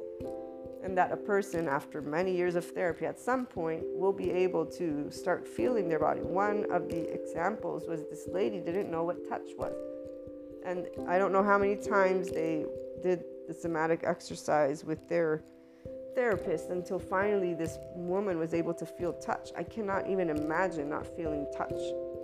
[0.84, 4.66] And that a person, after many years of therapy, at some point will be able
[4.66, 6.20] to start feeling their body.
[6.20, 9.74] One of the examples was this lady didn't know what touch was.
[10.64, 12.66] And I don't know how many times they
[13.02, 15.42] did the somatic exercise with their
[16.14, 19.50] therapist until finally this woman was able to feel touch.
[19.56, 21.78] I cannot even imagine not feeling touch.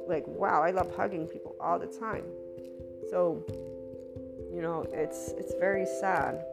[0.06, 2.24] Like, wow, I love hugging people all the time.
[3.10, 3.44] So,
[4.52, 6.44] you know, it's it's very sad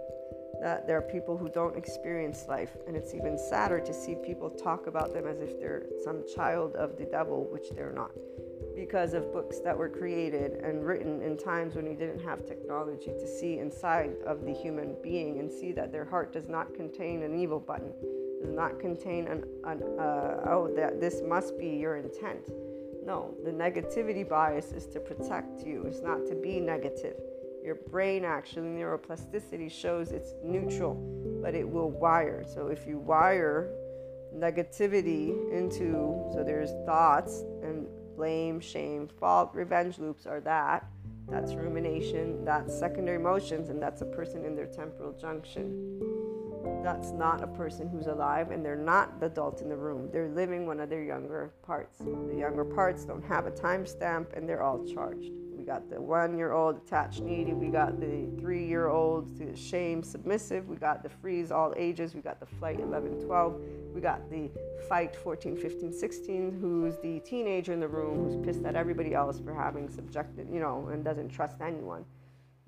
[0.62, 4.50] that there are people who don't experience life and it's even sadder to see people
[4.50, 8.12] talk about them as if they're some child of the devil, which they're not.
[8.78, 13.12] Because of books that were created and written in times when we didn't have technology
[13.20, 17.24] to see inside of the human being and see that their heart does not contain
[17.24, 17.92] an evil button,
[18.40, 22.52] does not contain an, an uh, oh, that this must be your intent.
[23.04, 27.16] No, the negativity bias is to protect you, it's not to be negative.
[27.64, 30.94] Your brain actually, neuroplasticity shows it's neutral,
[31.42, 32.46] but it will wire.
[32.48, 33.72] So if you wire
[34.36, 40.86] negativity into, so there's thoughts and blame, shame, fault, revenge loops are that.
[41.30, 46.02] That's rumination, that's secondary emotions, and that's a person in their temporal junction.
[46.84, 50.10] That's not a person who's alive, and they're not the adult in the room.
[50.12, 52.00] They're living one of their younger parts.
[52.00, 55.32] The younger parts don't have a timestamp, and they're all charged
[55.68, 59.56] got the one year old attached needy, we got the three year old to the
[59.56, 63.62] shame submissive, we got the freeze all ages, we got the flight 11 12,
[63.94, 64.50] we got the
[64.88, 69.40] fight 14 15 16, who's the teenager in the room who's pissed at everybody else
[69.40, 72.06] for having subjected, you know, and doesn't trust anyone.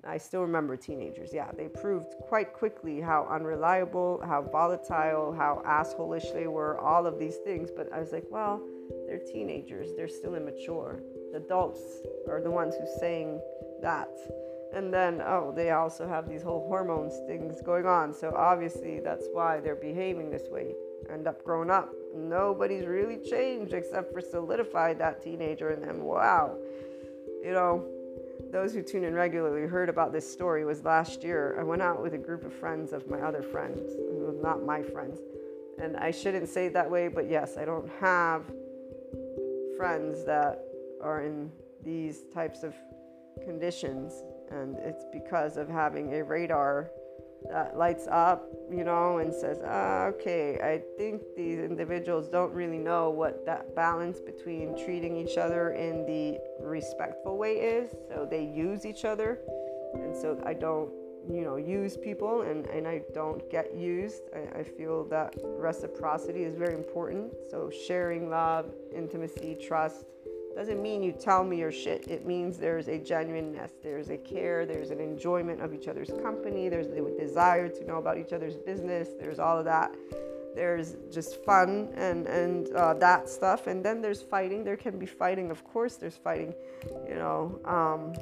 [0.04, 1.30] I still remember teenagers.
[1.32, 7.18] Yeah, they proved quite quickly how unreliable, how volatile, how assholish they were, all of
[7.18, 7.70] these things.
[7.74, 8.62] But I was like, well,
[9.06, 11.02] they're teenagers, they're still immature
[11.34, 11.80] adults
[12.28, 13.40] are the ones who's saying
[13.82, 14.10] that.
[14.72, 18.14] And then, oh, they also have these whole hormones things going on.
[18.14, 20.74] So obviously, that's why they're behaving this way.
[21.12, 21.92] End up growing up.
[22.14, 26.04] Nobody's really changed except for solidified that teenager in them.
[26.04, 26.56] Wow.
[27.42, 27.84] You know,
[28.52, 31.56] those who tune in regularly heard about this story was last year.
[31.58, 33.80] I went out with a group of friends of my other friends,
[34.42, 35.18] not my friends.
[35.80, 38.44] And I shouldn't say it that way, but yes, I don't have
[39.76, 40.64] friends that
[41.02, 41.50] are in
[41.84, 42.74] these types of
[43.44, 46.90] conditions, and it's because of having a radar
[47.48, 52.78] that lights up, you know, and says, ah, okay, I think these individuals don't really
[52.78, 57.92] know what that balance between treating each other in the respectful way is.
[58.08, 59.38] So they use each other.
[59.94, 60.90] And so I don't,
[61.30, 64.22] you know, use people and, and I don't get used.
[64.34, 67.32] I, I feel that reciprocity is very important.
[67.50, 70.04] So sharing love, intimacy, trust,
[70.54, 72.08] doesn't mean you tell me your shit.
[72.08, 76.68] It means there's a genuineness, there's a care, there's an enjoyment of each other's company,
[76.68, 79.94] there's a desire to know about each other's business, there's all of that.
[80.54, 84.64] There's just fun and and uh, that stuff, and then there's fighting.
[84.64, 85.94] There can be fighting, of course.
[85.94, 86.54] There's fighting,
[87.08, 87.60] you know.
[87.64, 88.14] Um,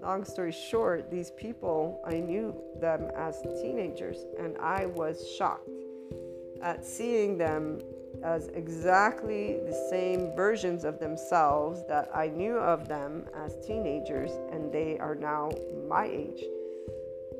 [0.00, 5.68] long story short, these people I knew them as teenagers, and I was shocked
[6.62, 7.80] at seeing them
[8.24, 14.72] as exactly the same versions of themselves that I knew of them as teenagers, and
[14.72, 15.50] they are now
[15.86, 16.42] my age.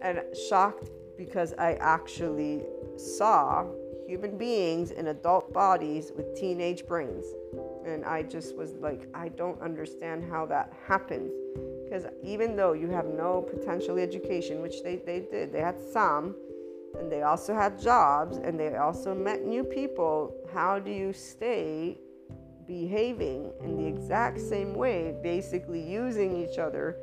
[0.03, 2.65] And shocked because I actually
[2.99, 3.67] saw
[4.07, 7.25] human beings in adult bodies with teenage brains.
[7.87, 11.33] And I just was like, I don't understand how that happens.
[11.85, 16.35] Because even though you have no potential education, which they, they did, they had some,
[16.99, 21.99] and they also had jobs and they also met new people, how do you stay
[22.67, 26.97] behaving in the exact same way, basically using each other?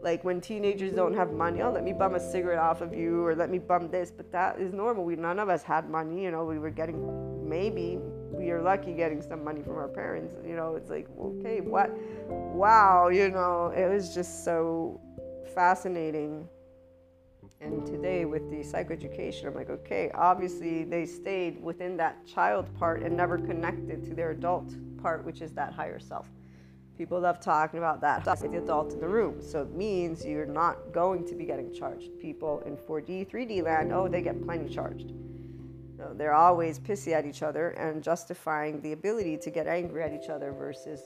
[0.00, 3.24] Like when teenagers don't have money, oh, let me bum a cigarette off of you
[3.24, 5.04] or let me bum this, but that is normal.
[5.04, 7.98] We none of us had money, you know, we were getting maybe
[8.30, 10.36] we are lucky getting some money from our parents.
[10.46, 11.90] You know, it's like, okay, what
[12.28, 15.00] wow, you know, it was just so
[15.54, 16.48] fascinating
[17.60, 23.02] and today, with the psychoeducation, I'm like, okay, obviously they stayed within that child part
[23.02, 26.28] and never connected to their adult part, which is that higher self.
[26.96, 28.24] People love talking about that.
[28.24, 29.40] The adult in the room.
[29.40, 32.18] So it means you're not going to be getting charged.
[32.20, 35.12] People in 4D, 3D land, oh, they get plenty charged.
[35.96, 40.12] No, they're always pissy at each other and justifying the ability to get angry at
[40.12, 41.00] each other versus,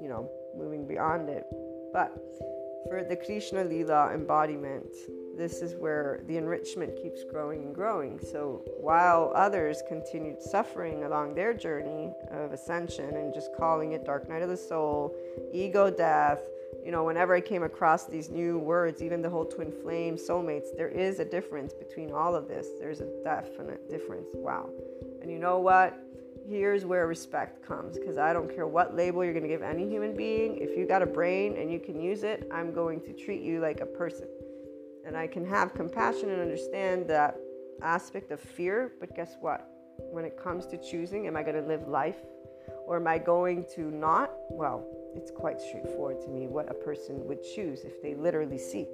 [0.00, 1.44] you know, moving beyond it.
[1.92, 2.12] But
[2.88, 4.94] for the Krishna Lila embodiment,
[5.36, 8.18] this is where the enrichment keeps growing and growing.
[8.20, 14.28] So while others continued suffering along their journey of ascension and just calling it dark
[14.28, 15.14] night of the soul,
[15.52, 16.40] ego death,
[16.84, 20.76] you know, whenever I came across these new words, even the whole twin flame, soulmates,
[20.76, 22.68] there is a difference between all of this.
[22.80, 24.30] There's a definite difference.
[24.34, 24.70] Wow.
[25.20, 25.98] And you know what?
[26.48, 29.86] Here's where respect comes because I don't care what label you're going to give any
[29.86, 30.56] human being.
[30.56, 33.60] If you got a brain and you can use it, I'm going to treat you
[33.60, 34.28] like a person
[35.06, 37.36] and I can have compassion and understand that
[37.82, 38.92] aspect of fear.
[38.98, 39.68] But guess what?
[40.10, 42.16] When it comes to choosing, am I going to live life
[42.86, 44.30] or am I going to not?
[44.50, 48.86] Well, it's quite straightforward to me what a person would choose if they literally see.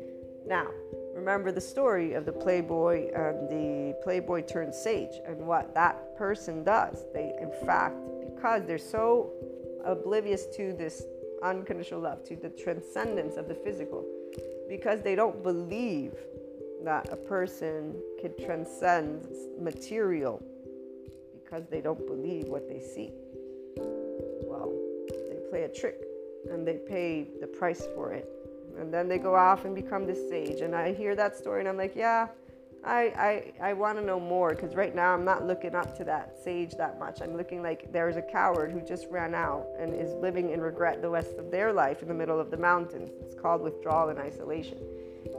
[0.45, 0.67] Now,
[1.15, 6.65] remember the story of the playboy and the playboy turned sage and what that person
[6.65, 7.05] does.
[7.13, 7.97] They, in fact,
[8.35, 9.33] because they're so
[9.85, 11.05] oblivious to this
[11.43, 14.05] unconditional love, to the transcendence of the physical,
[14.69, 16.15] because they don't believe
[16.83, 19.27] that a person could transcend
[19.59, 20.43] material
[21.43, 23.11] because they don't believe what they see.
[24.47, 24.73] Well,
[25.09, 26.03] they play a trick
[26.51, 28.29] and they pay the price for it.
[28.79, 30.61] And then they go off and become this sage.
[30.61, 32.29] And I hear that story and I'm like, yeah,
[32.85, 36.05] I, I, I want to know more because right now I'm not looking up to
[36.05, 37.23] that sage that much.
[37.23, 41.01] I'm looking like there's a coward who just ran out and is living in regret
[41.01, 43.11] the rest of their life in the middle of the mountains.
[43.23, 44.79] It's called withdrawal and isolation.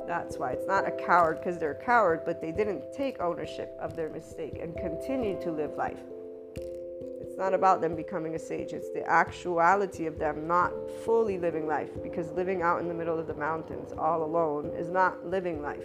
[0.07, 3.75] That's why it's not a coward because they're a coward, but they didn't take ownership
[3.79, 5.99] of their mistake and continue to live life.
[7.35, 10.71] It's not about them becoming a sage, it's the actuality of them not
[11.03, 14.89] fully living life because living out in the middle of the mountains all alone is
[14.89, 15.83] not living life.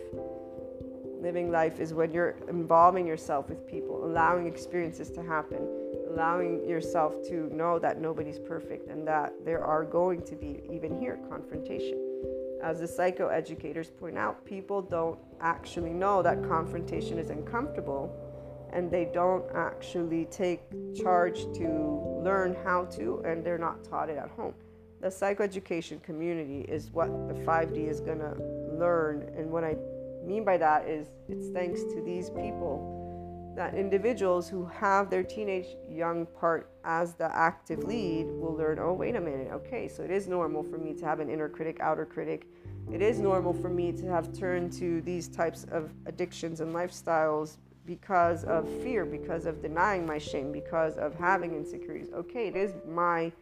[1.20, 5.66] Living life is when you're involving yourself with people, allowing experiences to happen,
[6.08, 11.00] allowing yourself to know that nobody's perfect and that there are going to be, even
[11.00, 11.98] here, confrontation
[12.62, 18.14] as the psychoeducators point out, people don't actually know that confrontation is uncomfortable
[18.72, 20.60] and they don't actually take
[20.94, 24.54] charge to learn how to, and they're not taught it at home.
[25.00, 28.34] The psychoeducation community is what the 5D is going to
[28.78, 29.32] learn.
[29.36, 29.76] And what I
[30.24, 32.98] mean by that is it's thanks to these people
[33.56, 38.92] that individuals who have their teenage young part as the active lead will learn oh,
[38.92, 41.78] wait a minute, okay, so it is normal for me to have an inner critic,
[41.80, 42.46] outer critic.
[42.92, 47.56] It is normal for me to have turned to these types of addictions and lifestyles
[47.86, 52.10] because of fear, because of denying my shame, because of having insecurities.
[52.12, 53.32] Okay, it is my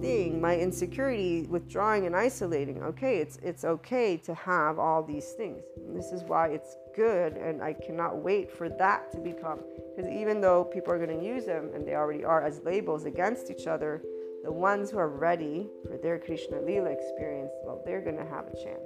[0.00, 2.82] thing, my insecurity, withdrawing and isolating.
[2.82, 5.62] Okay, it's it's okay to have all these things.
[5.76, 9.60] And this is why it's good, and I cannot wait for that to become.
[9.94, 13.04] Because even though people are going to use them, and they already are, as labels
[13.04, 14.02] against each other,
[14.44, 18.46] the ones who are ready for their Krishna Lila experience, well, they're going to have
[18.46, 18.82] a chance.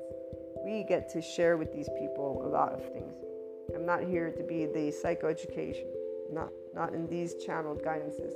[0.64, 3.14] We get to share with these people a lot of things.
[3.74, 5.86] I'm not here to be the psychoeducation,
[6.32, 8.34] not not in these channeled guidances.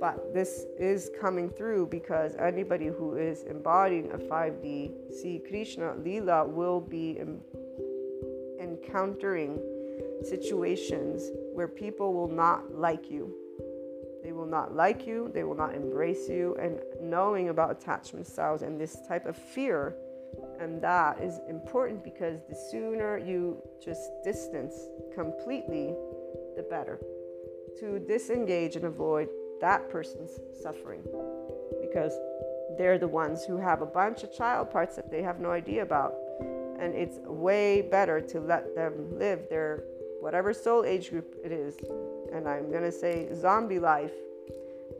[0.00, 6.46] But this is coming through because anybody who is embodying a 5D, see Krishna Lila
[6.46, 7.18] will be
[8.60, 9.60] encountering
[10.22, 13.34] situations where people will not like you.
[14.22, 18.62] They will not like you, they will not embrace you, and knowing about attachment styles
[18.62, 19.96] and this type of fear,
[20.60, 24.74] and that is important because the sooner you just distance
[25.14, 25.94] completely,
[26.56, 26.98] the better.
[27.80, 29.28] To disengage and avoid
[29.60, 31.02] that person's suffering
[31.80, 32.12] because
[32.76, 35.82] they're the ones who have a bunch of child parts that they have no idea
[35.82, 36.14] about.
[36.80, 39.84] And it's way better to let them live their
[40.20, 41.76] whatever soul age group it is.
[42.32, 44.12] And I'm going to say zombie life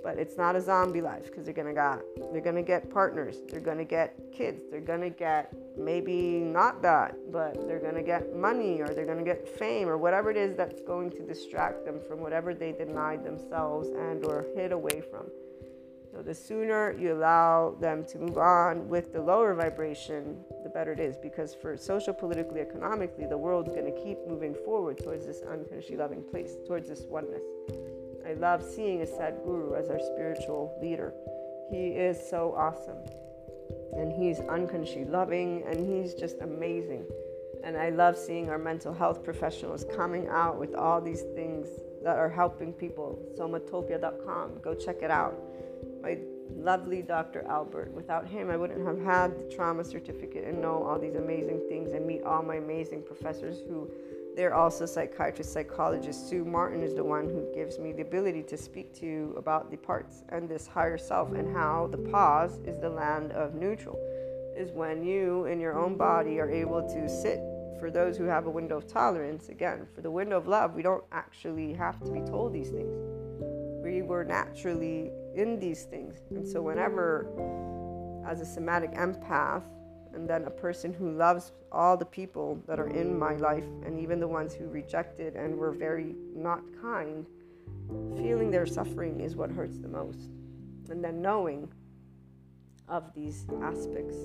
[0.02, 2.00] but it's not a zombie life because they're gonna got
[2.32, 7.66] they're gonna get partners they're gonna get kids they're gonna get maybe not that but
[7.66, 11.10] they're gonna get money or they're gonna get fame or whatever it is that's going
[11.10, 15.26] to distract them from whatever they denied themselves and or hid away from.
[16.10, 20.92] So the sooner you allow them to move on with the lower vibration the better
[20.92, 25.26] it is because for social politically economically the world's going to keep moving forward towards
[25.26, 27.42] this unconditionally loving place towards this oneness
[28.28, 31.14] I love seeing a Sadhguru as our spiritual leader.
[31.70, 32.98] He is so awesome.
[33.96, 37.06] And he's unconditionally loving and he's just amazing.
[37.64, 41.68] And I love seeing our mental health professionals coming out with all these things
[42.04, 43.18] that are helping people.
[43.38, 45.34] Somatopia.com, go check it out.
[46.02, 46.18] My
[46.54, 47.46] lovely Dr.
[47.48, 47.92] Albert.
[47.94, 51.92] Without him, I wouldn't have had the trauma certificate and know all these amazing things
[51.92, 53.90] and meet all my amazing professors who
[54.38, 56.30] they're also psychiatrists, psychologists.
[56.30, 59.68] Sue Martin is the one who gives me the ability to speak to you about
[59.68, 63.98] the parts and this higher self and how the pause is the land of neutral.
[64.56, 67.40] Is when you in your own body are able to sit
[67.80, 69.48] for those who have a window of tolerance.
[69.48, 72.94] Again, for the window of love, we don't actually have to be told these things.
[73.82, 76.14] We were naturally in these things.
[76.30, 77.26] And so, whenever,
[78.24, 79.64] as a somatic empath,
[80.14, 83.98] and then a person who loves all the people that are in my life and
[83.98, 87.26] even the ones who rejected and were very not kind
[88.16, 90.30] feeling their suffering is what hurts the most.
[90.90, 91.68] And then knowing
[92.88, 94.16] of these aspects.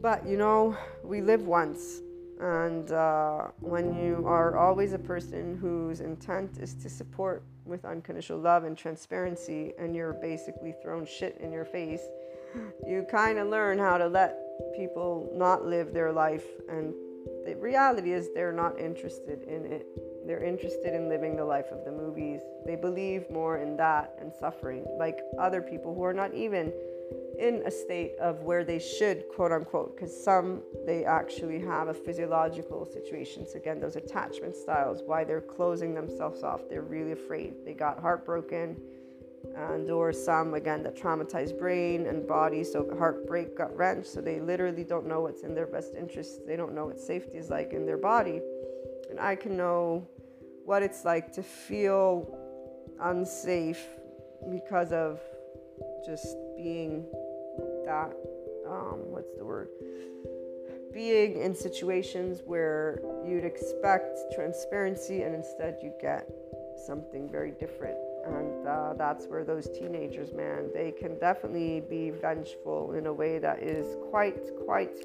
[0.00, 2.00] But you know we live once
[2.40, 8.38] and uh, when you are always a person whose intent is to support with unconditional
[8.38, 12.02] love and transparency and you're basically thrown shit in your face
[12.86, 14.43] you kind of learn how to let
[14.76, 16.94] people not live their life and
[17.46, 19.86] the reality is they're not interested in it
[20.26, 24.32] they're interested in living the life of the movies they believe more in that and
[24.32, 26.72] suffering like other people who are not even
[27.38, 31.94] in a state of where they should, quote unquote, because some they actually have a
[31.94, 33.46] physiological situation.
[33.46, 37.54] So, again, those attachment styles, why they're closing themselves off, they're really afraid.
[37.64, 38.76] They got heartbroken,
[39.56, 44.40] and or some, again, the traumatized brain and body, so heartbreak, gut wrench, so they
[44.40, 46.46] literally don't know what's in their best interest.
[46.46, 48.40] They don't know what safety is like in their body.
[49.10, 50.08] And I can know
[50.64, 52.38] what it's like to feel
[53.00, 53.86] unsafe
[54.50, 55.20] because of
[56.04, 57.06] just being
[57.84, 58.12] that
[58.66, 59.68] um, what's the word
[60.94, 66.30] being in situations where you'd expect transparency and instead you get
[66.86, 67.96] something very different
[68.26, 73.38] and uh, that's where those teenagers man they can definitely be vengeful in a way
[73.38, 74.96] that is quite quite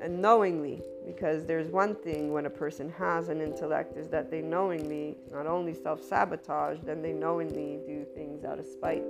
[0.00, 4.40] and knowingly because there's one thing when a person has an intellect is that they
[4.40, 9.04] knowingly not only self-sabotage then they knowingly do things out of spite.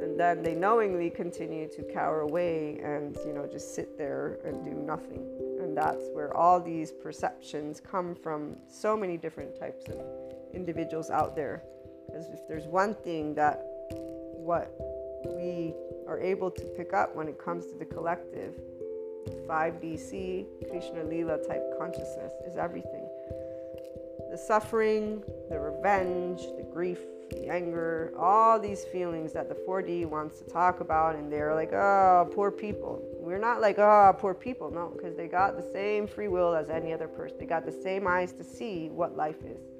[0.00, 4.64] And then they knowingly continue to cower away and you know just sit there and
[4.64, 5.24] do nothing.
[5.60, 9.98] And that's where all these perceptions come from so many different types of
[10.52, 11.62] individuals out there
[12.12, 13.62] because if there's one thing that
[14.36, 14.74] what
[15.24, 15.72] we
[16.06, 18.54] are able to pick up when it comes to the collective
[19.48, 23.08] 5dc krishna lila type consciousness is everything
[24.30, 26.98] the suffering the revenge the grief
[27.32, 31.72] the anger, all these feelings that the 4D wants to talk about, and they're like,
[31.72, 33.02] oh, poor people.
[33.18, 36.70] We're not like, oh, poor people, no, because they got the same free will as
[36.70, 37.38] any other person.
[37.38, 39.71] They got the same eyes to see what life is.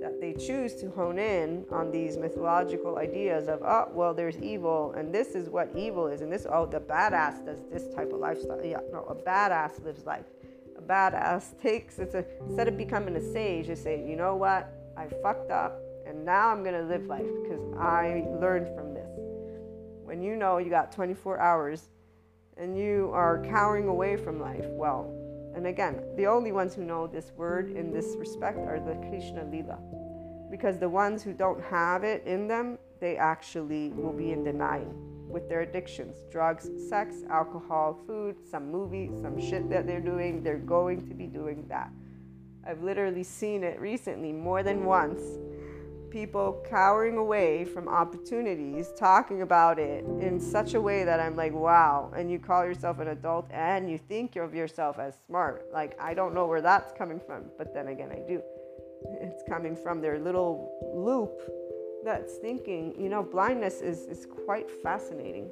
[0.00, 4.92] That they choose to hone in on these mythological ideas of, oh, well, there's evil,
[4.96, 8.18] and this is what evil is, and this, oh, the badass does this type of
[8.18, 8.64] lifestyle.
[8.64, 10.24] Yeah, no, a badass lives life.
[10.78, 14.72] A badass takes, it's a, instead of becoming a sage, you say, you know what,
[14.96, 19.08] I fucked up and now I'm going to live life because I learned from this.
[20.04, 21.88] When you know you got 24 hours
[22.56, 25.10] and you are cowering away from life, well,
[25.54, 29.44] and again, the only ones who know this word in this respect are the Krishna
[29.44, 29.78] Lila.
[30.50, 34.94] Because the ones who don't have it in them, they actually will be in denial
[35.28, 40.42] with their addictions drugs, sex, alcohol, food, some movie, some shit that they're doing.
[40.42, 41.90] They're going to be doing that.
[42.66, 45.22] I've literally seen it recently more than once
[46.12, 51.54] people cowering away from opportunities, talking about it in such a way that I'm like,
[51.54, 52.12] wow.
[52.14, 55.68] And you call yourself an adult and you think of yourself as smart.
[55.72, 58.42] Like, I don't know where that's coming from, but then again, I do.
[59.22, 61.40] It's coming from their little loop
[62.04, 65.48] that's thinking, you know, blindness is, is quite fascinating.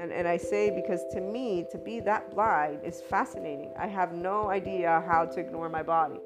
[0.00, 3.72] And, and I say because to me, to be that blind is fascinating.
[3.78, 6.18] I have no idea how to ignore my body.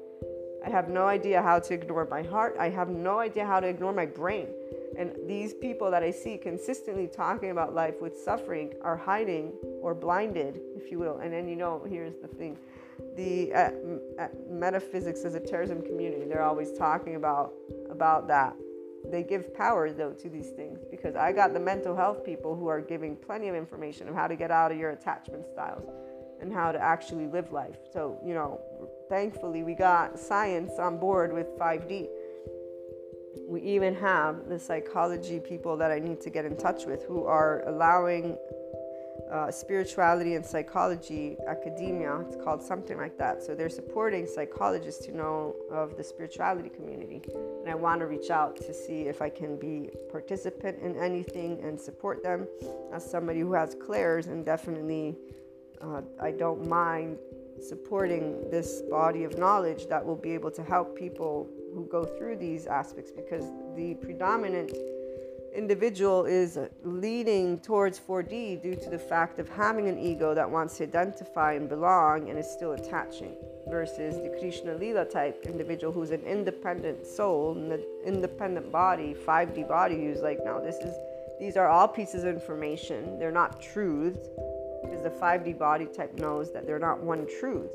[0.65, 2.55] I have no idea how to ignore my heart.
[2.59, 4.47] I have no idea how to ignore my brain.
[4.97, 9.93] And these people that I see consistently talking about life with suffering are hiding or
[9.93, 11.17] blinded, if you will.
[11.17, 12.57] And then, you know, here's the thing
[13.15, 13.71] the uh,
[14.19, 17.53] uh, metaphysics as a terrorism community, they're always talking about,
[17.91, 18.55] about that.
[19.11, 22.67] They give power, though, to these things because I got the mental health people who
[22.67, 25.87] are giving plenty of information of how to get out of your attachment styles
[26.41, 27.77] and how to actually live life.
[27.91, 28.59] So, you know,
[29.09, 32.07] thankfully we got science on board with 5D.
[33.47, 37.25] We even have the psychology people that I need to get in touch with who
[37.25, 38.37] are allowing
[39.31, 42.19] uh, spirituality and psychology academia.
[42.21, 43.43] It's called something like that.
[43.43, 47.21] So they're supporting psychologists to know of the spirituality community.
[47.61, 51.59] And I want to reach out to see if I can be participant in anything
[51.63, 52.47] and support them
[52.93, 55.17] as somebody who has clairs and definitely
[55.81, 57.17] uh, I don't mind
[57.61, 62.37] supporting this body of knowledge that will be able to help people who go through
[62.37, 63.45] these aspects because
[63.75, 64.71] the predominant
[65.55, 70.77] individual is leading towards 4D due to the fact of having an ego that wants
[70.77, 73.35] to identify and belong and is still attaching
[73.67, 79.67] versus the Krishna Lila type individual who's an independent soul and an independent body, 5D
[79.67, 80.95] body who's like, now this is
[81.39, 83.19] these are all pieces of information.
[83.19, 84.29] They're not truths
[84.83, 87.71] because the 5D body type knows that they're not one truth.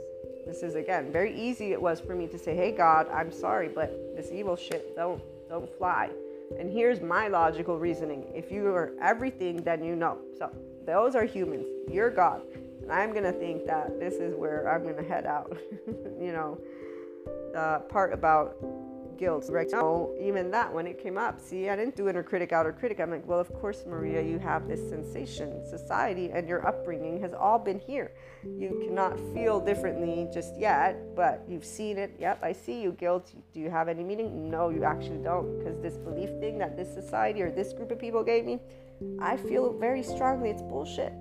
[0.47, 3.69] This is again very easy it was for me to say, "Hey God, I'm sorry,
[3.69, 6.11] but this evil shit don't don't fly."
[6.59, 8.25] And here's my logical reasoning.
[8.35, 10.19] If you are everything, then you know.
[10.37, 10.51] So
[10.85, 11.67] those are humans.
[11.89, 12.43] You're God.
[12.83, 15.57] And I'm going to think that this is where I'm going to head out.
[16.21, 16.59] you know,
[17.53, 18.57] the part about
[19.21, 19.45] guilt.
[19.51, 22.73] Right now, even that when it came up, see, I didn't do inner critic, outer
[22.73, 22.99] critic.
[22.99, 25.63] I'm like, well, of course, Maria, you have this sensation.
[25.69, 28.13] Society and your upbringing has all been here.
[28.43, 32.17] You cannot feel differently just yet, but you've seen it.
[32.19, 33.31] Yep, I see you, guilt.
[33.53, 34.51] Do you have any meaning?
[34.51, 37.99] No, you actually don't, because this belief thing that this society or this group of
[37.99, 38.59] people gave me,
[39.21, 41.13] I feel very strongly it's bullshit.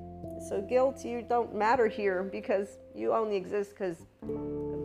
[0.47, 3.97] So guilt, you don't matter here because you only exist because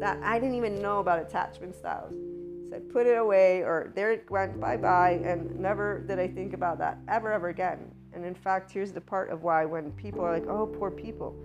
[0.01, 2.34] that I didn't even know about attachment styles.
[2.75, 6.55] I put it away, or there it went, bye bye, and never did I think
[6.55, 7.79] about that ever, ever again.
[8.12, 11.37] And in fact, here's the part of why when people are like, oh, poor people.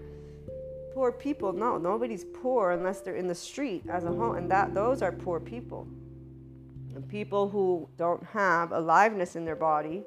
[0.94, 4.74] Poor people, no, nobody's poor unless they're in the street as a whole, and that
[4.74, 5.88] those are poor people.
[6.96, 10.04] And people who don't have aliveness in their body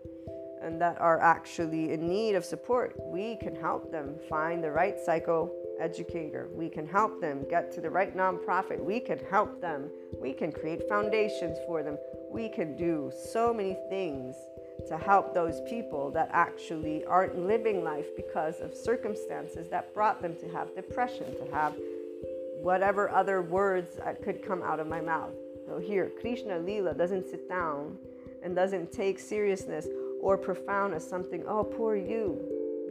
[0.60, 4.96] and that are actually in need of support, we can help them find the right
[4.98, 6.48] psycho educator.
[6.52, 8.82] We can help them get to the right nonprofit.
[8.82, 9.90] We can help them.
[10.20, 11.98] We can create foundations for them.
[12.30, 14.36] We can do so many things
[14.88, 20.34] to help those people that actually aren't living life because of circumstances that brought them
[20.36, 21.74] to have depression, to have
[22.60, 25.34] whatever other words could come out of my mouth.
[25.66, 27.96] So here, Krishna Lila doesn't sit down
[28.42, 29.86] and doesn't take seriousness
[30.20, 32.40] or profound as something, oh, poor you,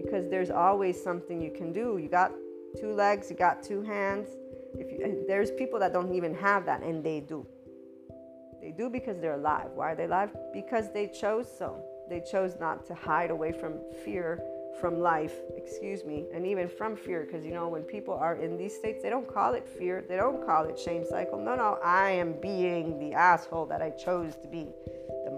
[0.01, 1.97] because there's always something you can do.
[1.97, 2.32] You got
[2.80, 4.30] two legs, you got two hands.
[4.74, 7.45] If you, there's people that don't even have that, and they do.
[8.61, 9.69] They do because they're alive.
[9.74, 10.30] Why are they alive?
[10.53, 11.84] Because they chose so.
[12.09, 14.43] They chose not to hide away from fear,
[14.80, 17.26] from life, excuse me, and even from fear.
[17.26, 20.15] Because you know, when people are in these states, they don't call it fear, they
[20.15, 21.39] don't call it shame cycle.
[21.39, 24.67] No, no, I am being the asshole that I chose to be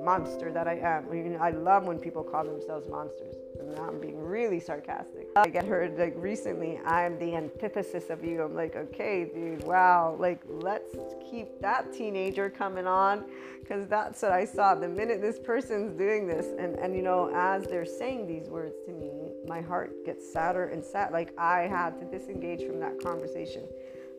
[0.04, 1.08] monster that I am.
[1.10, 3.36] I, mean, I love when people call themselves monsters.
[3.60, 5.28] And now I'm being really sarcastic.
[5.36, 8.41] I get heard like recently, I'm the antithesis of you.
[8.41, 10.16] I'm like, okay, dude, wow.
[10.20, 10.95] Like, let's
[11.30, 13.26] keep that teenager coming on
[13.60, 14.76] because that's what I saw.
[14.76, 18.76] The minute this person's doing this, and, and you know, as they're saying these words
[18.86, 21.12] to me, my heart gets sadder and sad.
[21.12, 23.64] Like, I had to disengage from that conversation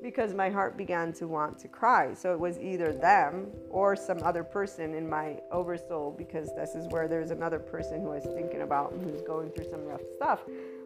[0.05, 2.13] because my heart began to want to cry.
[2.13, 6.87] So it was either them or some other person in my oversoul because this is
[6.89, 10.43] where there's another person who I was thinking about who's going through some rough stuff.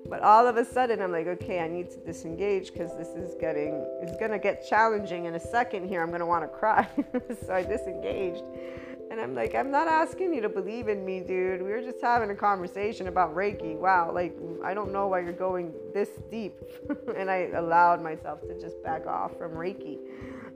[0.09, 3.35] But all of a sudden I'm like, okay, I need to disengage because this is
[3.41, 6.01] getting it's gonna get challenging in a second here.
[6.01, 6.89] I'm gonna want to cry.
[7.45, 8.45] so I disengaged.
[9.11, 11.63] And I'm like, I'm not asking you to believe in me, dude.
[11.63, 13.77] We were just having a conversation about Reiki.
[13.77, 16.55] Wow, like, I don't know why you're going this deep.
[17.17, 19.99] and I allowed myself to just back off from Reiki.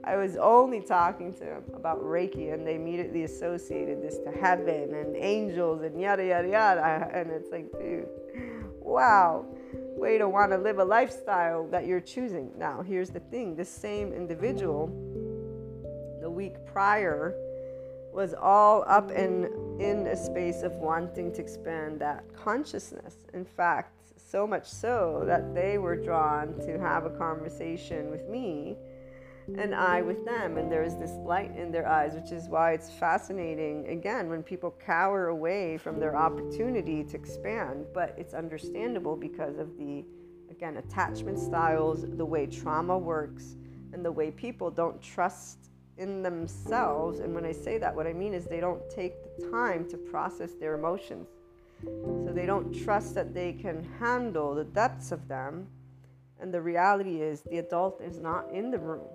[0.03, 4.93] I was only talking to him about Reiki, and they immediately associated this to heaven
[4.93, 7.09] and angels and yada, yada, yada.
[7.13, 8.07] And it's like, dude,
[8.79, 9.45] wow,
[9.95, 12.51] way to want to live a lifestyle that you're choosing.
[12.57, 14.87] Now, here's the thing this same individual,
[16.21, 17.33] the week prior,
[18.13, 19.45] was all up in
[19.79, 23.15] in a space of wanting to expand that consciousness.
[23.33, 28.77] In fact, so much so that they were drawn to have a conversation with me
[29.57, 30.57] and I with them.
[30.57, 34.43] And there is this light in their eyes, which is why it's fascinating again when
[34.43, 37.85] people cower away from their opportunity to expand.
[37.93, 40.05] But it's understandable because of the,
[40.49, 43.55] again, attachment styles, the way trauma works,
[43.91, 45.69] and the way people don't trust
[46.03, 47.19] in themselves.
[47.19, 49.97] And when I say that, what I mean is they don't take the time to
[49.97, 51.27] process their emotions.
[51.83, 55.67] So they don't trust that they can handle the depths of them.
[56.39, 59.07] And the reality is, the adult is not in the room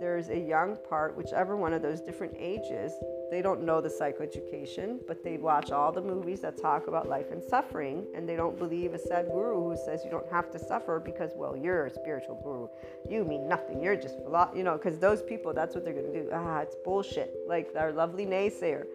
[0.00, 2.92] there's a young part, whichever one of those different ages,
[3.30, 7.30] they don't know the psychoeducation, but they watch all the movies that talk about life
[7.30, 11.00] and suffering, and they don't believe a Sadhguru who says you don't have to suffer
[11.00, 12.68] because, well, you're a spiritual guru.
[13.08, 13.82] You mean nothing.
[13.82, 14.16] You're just,
[14.54, 16.30] you know, because those people, that's what they're going to do.
[16.32, 17.34] Ah, it's bullshit.
[17.46, 18.86] Like our lovely naysayer.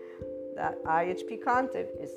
[0.56, 2.12] That IHP content is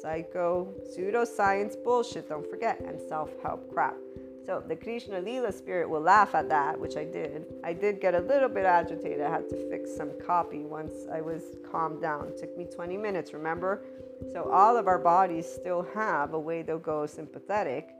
[0.00, 3.96] psycho, pseudoscience bullshit, don't forget, and self help crap.
[4.46, 7.46] So the Krishna Lila spirit will laugh at that, which I did.
[7.64, 9.22] I did get a little bit agitated.
[9.22, 12.28] I had to fix some copy once I was calmed down.
[12.28, 13.82] It took me 20 minutes, remember?
[14.32, 17.94] So all of our bodies still have a way they'll go sympathetic.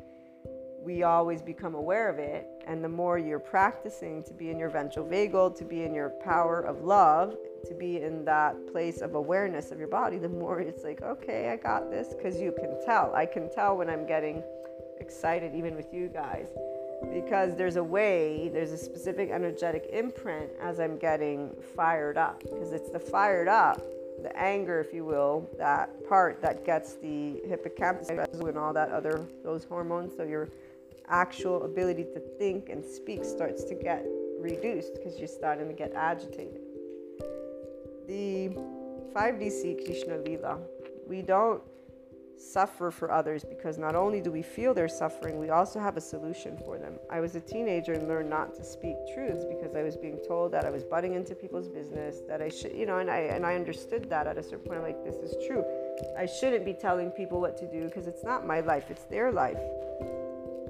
[0.82, 2.46] We always become aware of it.
[2.66, 6.10] And the more you're practicing to be in your ventral vagal, to be in your
[6.22, 7.36] power of love,
[7.66, 11.48] to be in that place of awareness of your body, the more it's like, okay,
[11.48, 12.12] I got this.
[12.12, 13.14] Because you can tell.
[13.14, 14.42] I can tell when I'm getting
[15.00, 16.48] excited even with you guys
[17.12, 22.72] because there's a way, there's a specific energetic imprint as I'm getting fired up because
[22.72, 23.82] it's the fired up,
[24.22, 29.26] the anger, if you will, that part that gets the hippocampus and all that other,
[29.42, 30.16] those hormones.
[30.16, 30.48] So your
[31.08, 34.04] actual ability to think and speak starts to get
[34.38, 36.60] reduced because you're starting to get agitated.
[38.06, 38.50] The
[39.14, 40.58] 5DC Krishna Lila,
[41.06, 41.62] we don't
[42.36, 46.00] suffer for others because not only do we feel their suffering, we also have a
[46.00, 46.94] solution for them.
[47.10, 50.52] I was a teenager and learned not to speak truths because I was being told
[50.52, 53.44] that I was butting into people's business, that I should, you know, and I and
[53.44, 55.64] I understood that at a certain point, like this is true.
[56.18, 59.30] I shouldn't be telling people what to do because it's not my life, it's their
[59.30, 59.60] life.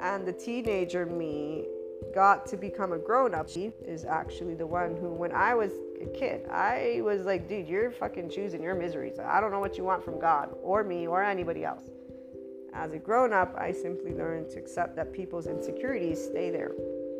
[0.01, 1.67] And the teenager me
[2.15, 5.73] got to become a grown up She is actually the one who, when I was
[6.01, 9.19] a kid, I was like, dude, you're fucking choosing your miseries.
[9.19, 11.91] I don't know what you want from God or me or anybody else.
[12.73, 16.73] As a grown up, I simply learned to accept that people's insecurities stay there.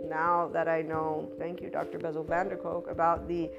[0.09, 1.99] Now that I know, thank you, Dr.
[1.99, 3.51] Bessel van der Kolk, about the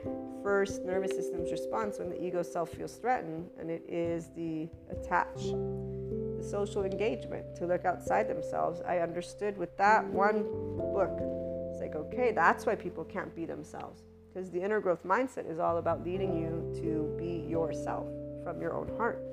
[0.43, 5.36] first nervous system's response when the ego self feels threatened, and it is the attach,
[5.38, 8.82] the social engagement to look outside themselves.
[8.86, 10.43] I understood with that one
[10.78, 11.18] book,
[11.72, 14.03] it's like, okay, that's why people can't be themselves.
[14.36, 18.05] Because the inner growth mindset is all about leading you to be yourself
[18.43, 19.23] from your own heart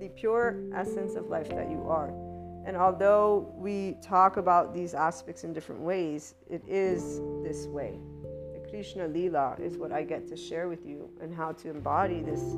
[0.00, 2.08] the pure essence of life that you are.
[2.66, 8.00] And although we talk about these aspects in different ways, it is this way.
[8.74, 12.56] Krishna Lila is what I get to share with you and how to embody this.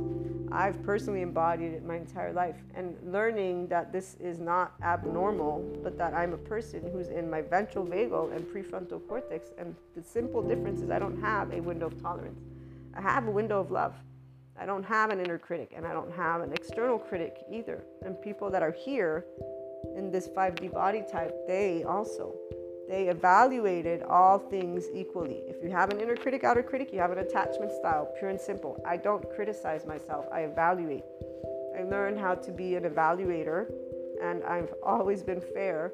[0.50, 5.98] I've personally embodied it my entire life and learning that this is not abnormal, but
[5.98, 9.50] that I'm a person who's in my ventral vagal and prefrontal cortex.
[9.58, 12.40] And the simple difference is I don't have a window of tolerance,
[12.94, 13.94] I have a window of love.
[14.58, 17.84] I don't have an inner critic and I don't have an external critic either.
[18.00, 19.26] And people that are here
[19.94, 22.34] in this 5D body type, they also
[22.88, 25.42] they evaluated all things equally.
[25.46, 28.40] If you have an inner critic, outer critic, you have an attachment style, pure and
[28.40, 28.82] simple.
[28.86, 31.04] I don't criticize myself, I evaluate.
[31.78, 33.70] I learned how to be an evaluator,
[34.22, 35.92] and I've always been fair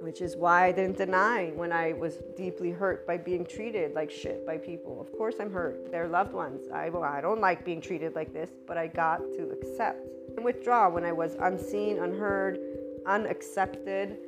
[0.00, 4.10] which is why I didn't deny when I was deeply hurt by being treated like
[4.10, 5.00] shit by people.
[5.00, 5.90] Of course, I'm hurt.
[5.90, 6.68] They're loved ones.
[6.72, 10.06] I, well, I don't like being treated like this, but I got to accept
[10.36, 12.58] and withdraw when I was unseen, unheard,
[13.06, 14.18] unaccepted,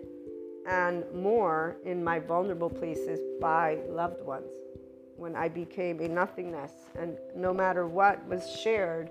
[0.66, 4.50] and more in my vulnerable places by loved ones.
[5.16, 9.10] When I became a nothingness, and no matter what was shared,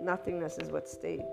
[0.00, 1.24] nothingness is what stayed.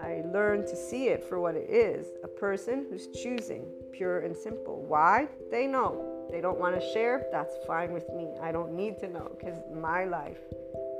[0.00, 4.36] I learned to see it for what it is a person who's choosing, pure and
[4.36, 4.84] simple.
[4.86, 5.28] Why?
[5.50, 6.26] They know.
[6.30, 7.26] They don't want to share.
[7.32, 8.28] That's fine with me.
[8.40, 10.38] I don't need to know because my life,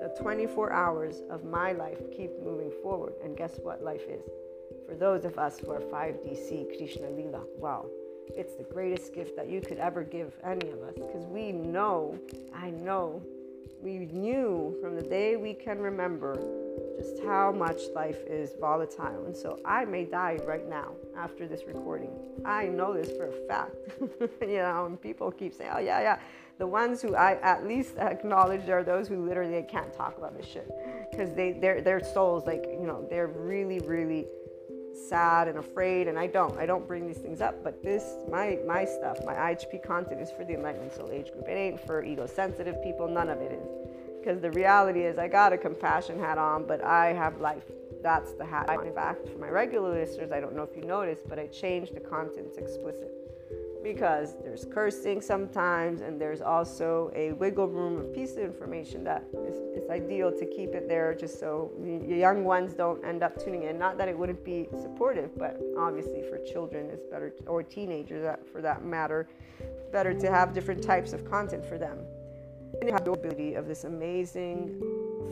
[0.00, 3.14] the 24 hours of my life, keep moving forward.
[3.22, 4.24] And guess what life is?
[4.88, 7.84] For those of us who are 5DC Krishna Lila, wow,
[8.34, 12.18] it's the greatest gift that you could ever give any of us because we know,
[12.54, 13.22] I know,
[13.82, 16.36] we knew from the day we can remember
[16.96, 19.26] just how much life is volatile.
[19.26, 22.10] And so I may die right now after this recording.
[22.46, 23.76] I know this for a fact.
[24.40, 26.18] you know, and people keep saying, oh, yeah, yeah.
[26.56, 30.46] The ones who I at least acknowledge are those who literally can't talk about this
[30.46, 30.68] shit
[31.10, 34.26] because they, their, their souls, like, you know, they're really, really
[35.08, 38.58] sad and afraid and I don't I don't bring these things up but this my
[38.66, 42.02] my stuff my IHP content is for the enlightened soul age group it ain't for
[42.02, 43.68] ego sensitive people none of it is
[44.28, 47.62] because the reality is, I got a compassion hat on, but I have life.
[48.02, 48.68] That's the hat.
[48.84, 51.94] In fact, for my regular listeners, I don't know if you noticed, but I changed
[51.94, 53.17] the content to explicit
[53.82, 59.24] because there's cursing sometimes, and there's also a wiggle room of piece of information that
[59.46, 63.42] is, is ideal to keep it there just so the young ones don't end up
[63.42, 63.78] tuning in.
[63.78, 68.36] Not that it wouldn't be supportive, but obviously for children, it's better, or teenagers uh,
[68.52, 69.28] for that matter,
[69.92, 71.98] better to have different types of content for them
[72.90, 74.80] have the ability of this amazing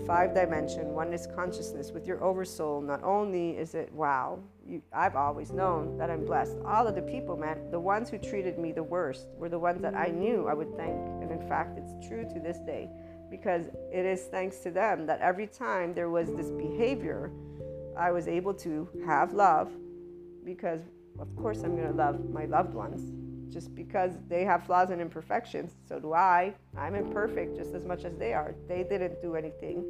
[0.04, 5.52] five dimension oneness consciousness with your oversoul, not only is it wow, you, I've always
[5.52, 6.56] known that I'm blessed.
[6.64, 9.80] All of the people, man, the ones who treated me the worst were the ones
[9.82, 10.96] that I knew I would thank.
[11.22, 12.88] And in fact, it's true to this day
[13.30, 17.30] because it is thanks to them that every time there was this behavior,
[17.96, 19.70] I was able to have love
[20.44, 20.80] because,
[21.18, 23.12] of course, I'm going to love my loved ones
[23.52, 26.54] just because they have flaws and imperfections, so do I.
[26.76, 28.54] I'm imperfect just as much as they are.
[28.68, 29.84] They didn't do anything.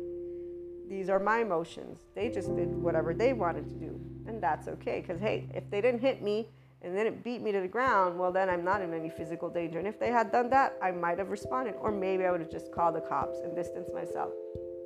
[0.88, 1.98] These are my emotions.
[2.14, 4.00] They just did whatever they wanted to do.
[4.26, 5.00] And that's okay.
[5.00, 6.48] Because, hey, if they didn't hit me
[6.82, 9.48] and then it beat me to the ground, well, then I'm not in any physical
[9.48, 9.78] danger.
[9.78, 11.74] And if they had done that, I might have responded.
[11.80, 14.32] Or maybe I would have just called the cops and distanced myself.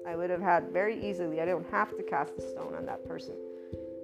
[0.06, 3.04] I would have had very easily, I don't have to cast a stone on that
[3.06, 3.36] person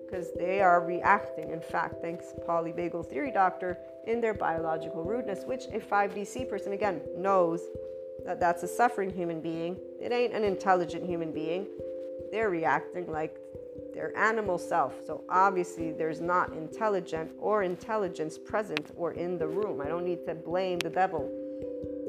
[0.06, 1.50] because they are reacting.
[1.50, 7.00] In fact, thanks polyvagal theory doctor, in their biological rudeness, which a 5DC person again
[7.16, 7.62] knows
[8.24, 9.76] that that's a suffering human being.
[10.00, 11.66] It ain't an intelligent human being.
[12.32, 13.36] They're reacting like
[13.94, 14.94] their animal self.
[15.06, 19.80] So obviously, there's not intelligent or intelligence present or in the room.
[19.80, 21.30] I don't need to blame the devil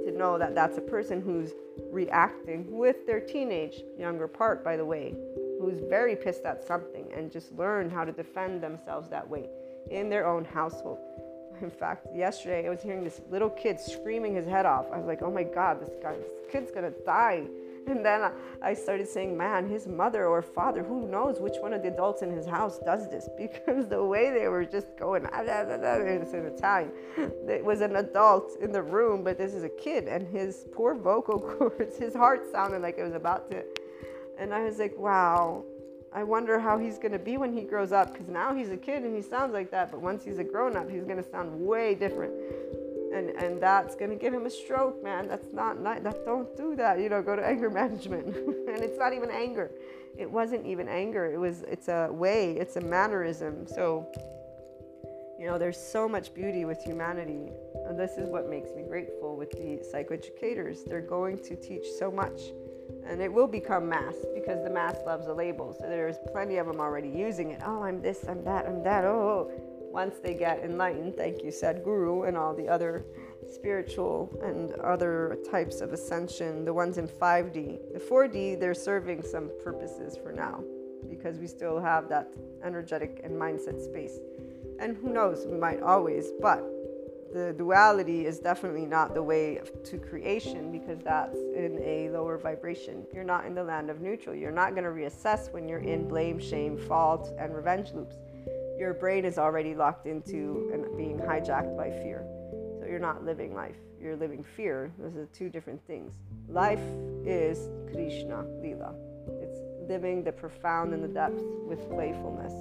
[0.05, 1.51] to know that that's a person who's
[1.91, 5.13] reacting with their teenage younger part, by the way,
[5.59, 9.49] who's very pissed at something and just learn how to defend themselves that way
[9.91, 10.99] in their own household.
[11.61, 14.85] In fact, yesterday I was hearing this little kid screaming his head off.
[14.91, 17.45] I was like, oh my God, this guy, this kid's gonna die.
[17.87, 18.31] and then
[18.61, 22.21] I started saying, man, his mother or father, who knows which one of the adults
[22.21, 23.29] in his house does this?
[23.37, 26.91] Because the way they were just going, ah, it's in Italian.
[27.47, 30.95] It was an adult in the room, but this is a kid, and his poor
[30.95, 33.63] vocal cords, his heart sounded like it was about to.
[34.37, 35.63] And I was like, wow,
[36.18, 38.76] I wonder how he's going to be when he grows up because now he's a
[38.76, 41.30] kid and he sounds like that, but once he's a grown up, he's going to
[41.30, 42.34] sound way different.
[43.13, 45.28] And and that's going to give him a stroke man.
[45.28, 48.36] That's not, not that don't do that you know go to anger management.
[48.36, 49.70] And it's not even anger.
[50.18, 51.32] It wasn't even anger.
[51.32, 53.68] It was it's a way it's a mannerism.
[53.68, 54.07] So
[55.38, 57.51] you know there's so much beauty with humanity
[57.88, 60.84] and this is what makes me grateful with the psychoeducators.
[60.84, 62.41] They're going to teach so much
[63.05, 66.67] and it will become mass because the mass loves a label so there's plenty of
[66.67, 69.61] them already using it oh i'm this i'm that i'm that oh, oh, oh.
[69.91, 73.05] once they get enlightened, thank you, Sadhguru, and all the other
[73.51, 77.93] spiritual and other types of ascension, the ones in 5D.
[77.93, 80.63] The 4D, they're serving some purposes for now
[81.09, 82.33] because we still have that
[82.63, 84.19] energetic and mindset space.
[84.79, 86.63] And who knows, we might always, but
[87.34, 93.05] the duality is definitely not the way to creation because that's in a lower vibration.
[93.13, 94.36] You're not in the land of neutral.
[94.36, 98.15] You're not going to reassess when you're in blame, shame, fault, and revenge loops
[98.78, 102.23] your brain is already locked into and being hijacked by fear.
[102.80, 104.91] So you're not living life, you're living fear.
[104.99, 106.13] Those are two different things.
[106.47, 106.84] Life
[107.25, 108.93] is Krishna, Lila.
[109.41, 109.59] It's
[109.89, 112.53] living the profound and the depths with playfulness.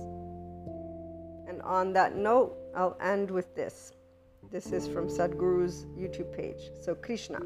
[1.48, 3.92] And on that note, I'll end with this.
[4.52, 6.70] This is from Sadhguru's YouTube page.
[6.80, 7.40] So, Krishna.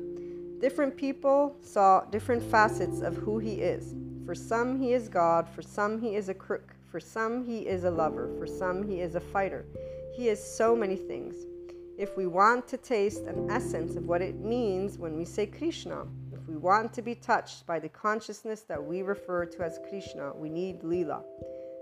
[0.60, 3.94] Different people saw different facets of who he is.
[4.26, 5.48] For some, he is God.
[5.48, 6.74] For some, he is a crook.
[6.90, 8.30] For some, he is a lover.
[8.38, 9.64] For some, he is a fighter.
[10.14, 11.34] He is so many things.
[11.96, 16.06] If we want to taste an essence of what it means when we say Krishna,
[16.32, 20.32] if we want to be touched by the consciousness that we refer to as Krishna,
[20.34, 21.22] we need Lila.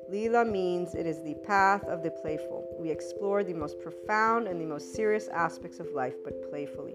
[0.08, 2.67] Lila means it is the path of the playful.
[2.78, 6.94] We explore the most profound and the most serious aspects of life, but playfully.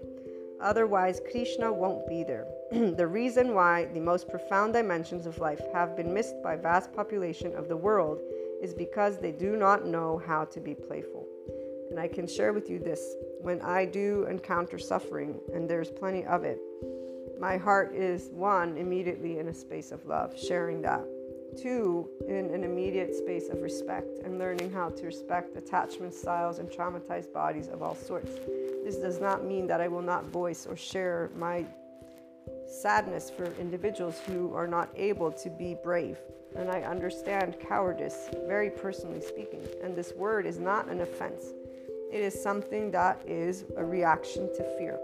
[0.60, 2.46] Otherwise, Krishna won't be there.
[2.72, 7.54] the reason why the most profound dimensions of life have been missed by vast population
[7.54, 8.20] of the world
[8.62, 11.26] is because they do not know how to be playful.
[11.90, 16.24] And I can share with you this when I do encounter suffering, and there's plenty
[16.24, 16.58] of it,
[17.38, 21.04] my heart is one, immediately in a space of love, sharing that.
[21.56, 26.68] Two, in an immediate space of respect and learning how to respect attachment styles and
[26.68, 28.32] traumatized bodies of all sorts.
[28.84, 31.64] This does not mean that I will not voice or share my
[32.66, 36.18] sadness for individuals who are not able to be brave.
[36.56, 39.66] And I understand cowardice, very personally speaking.
[39.82, 41.44] And this word is not an offense,
[42.12, 44.98] it is something that is a reaction to fear.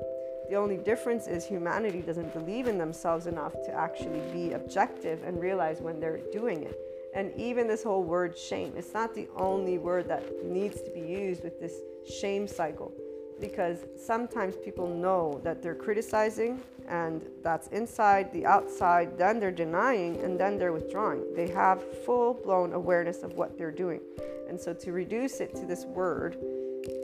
[0.50, 5.40] The only difference is humanity doesn't believe in themselves enough to actually be objective and
[5.40, 6.76] realize when they're doing it.
[7.14, 11.02] And even this whole word shame, it's not the only word that needs to be
[11.02, 11.74] used with this
[12.20, 12.92] shame cycle.
[13.40, 20.16] Because sometimes people know that they're criticizing and that's inside the outside then they're denying
[20.16, 21.32] and then they're withdrawing.
[21.36, 24.00] They have full blown awareness of what they're doing.
[24.48, 26.36] And so to reduce it to this word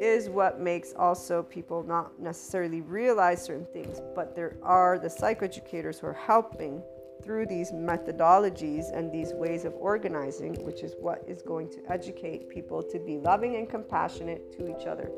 [0.00, 6.00] is what makes also people not necessarily realize certain things but there are the psychoeducators
[6.00, 6.82] who are helping
[7.22, 12.48] through these methodologies and these ways of organizing which is what is going to educate
[12.48, 15.10] people to be loving and compassionate to each other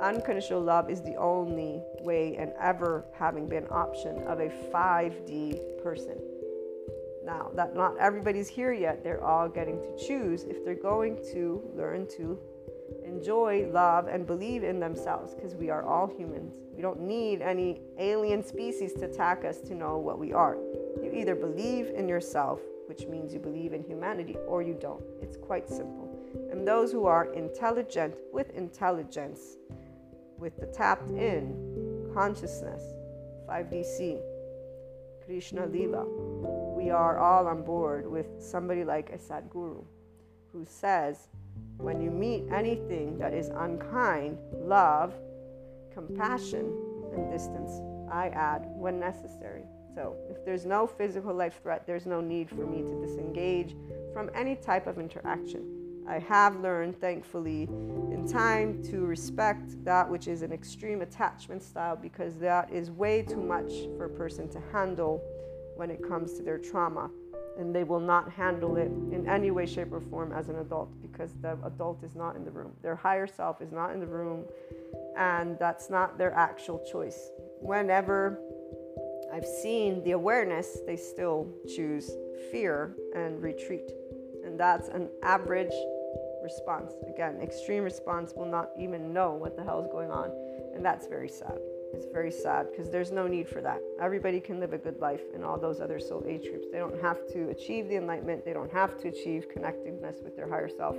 [0.00, 6.18] unconditional love is the only way and ever having been option of a 5D person.
[7.24, 11.62] Now, that not everybody's here yet, they're all getting to choose if they're going to
[11.74, 12.38] learn to
[13.18, 16.54] enjoy, love, and believe in themselves because we are all humans.
[16.74, 20.56] We don't need any alien species to attack us to know what we are.
[21.02, 25.02] You either believe in yourself, which means you believe in humanity, or you don't.
[25.20, 26.08] It's quite simple.
[26.52, 29.56] And those who are intelligent with intelligence
[30.38, 32.82] with the tapped in consciousness,
[33.48, 34.20] 5DC,
[35.24, 36.06] Krishna Lila.
[36.76, 39.84] We are all on board with somebody like a Sadhguru
[40.52, 41.28] who says,
[41.76, 45.14] when you meet anything that is unkind, love,
[45.92, 46.72] compassion,
[47.14, 47.80] and distance,
[48.10, 49.64] I add when necessary.
[49.94, 53.74] So, if there's no physical life threat, there's no need for me to disengage
[54.12, 55.78] from any type of interaction.
[56.08, 61.96] I have learned, thankfully, in time to respect that which is an extreme attachment style
[61.96, 65.22] because that is way too much for a person to handle
[65.76, 67.10] when it comes to their trauma.
[67.58, 70.90] And they will not handle it in any way, shape, or form as an adult
[71.02, 72.72] because the adult is not in the room.
[72.82, 74.44] Their higher self is not in the room,
[75.16, 77.30] and that's not their actual choice.
[77.60, 78.38] Whenever
[79.32, 82.10] I've seen the awareness, they still choose
[82.52, 83.90] fear and retreat.
[84.44, 85.74] And that's an average
[86.42, 86.92] response.
[87.08, 90.30] Again, extreme response will not even know what the hell is going on.
[90.74, 91.58] And that's very sad.
[91.92, 93.80] It's very sad because there's no need for that.
[94.00, 96.66] Everybody can live a good life in all those other soul age groups.
[96.70, 100.48] They don't have to achieve the enlightenment, they don't have to achieve connectedness with their
[100.48, 100.96] higher self.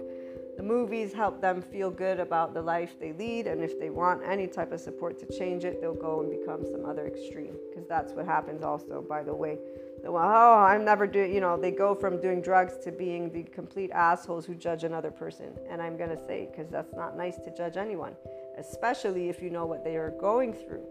[0.57, 4.21] The movies help them feel good about the life they lead, and if they want
[4.25, 7.87] any type of support to change it, they'll go and become some other extreme because
[7.87, 9.57] that's what happens, also, by the way.
[10.03, 13.43] Well, oh, I'm never doing, you know, they go from doing drugs to being the
[13.43, 15.53] complete assholes who judge another person.
[15.69, 18.15] And I'm going to say, because that's not nice to judge anyone
[18.59, 20.85] especially if you know what they are going through.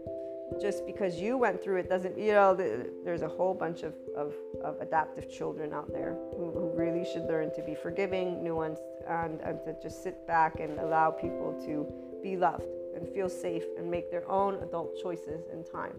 [0.59, 4.33] Just because you went through it doesn't, you know, there's a whole bunch of, of,
[4.63, 9.39] of adaptive children out there who, who, really should learn to be forgiving, nuanced, and,
[9.41, 11.85] and to just sit back and allow people to
[12.23, 12.65] be loved
[12.95, 15.93] and feel safe and make their own adult choices in time.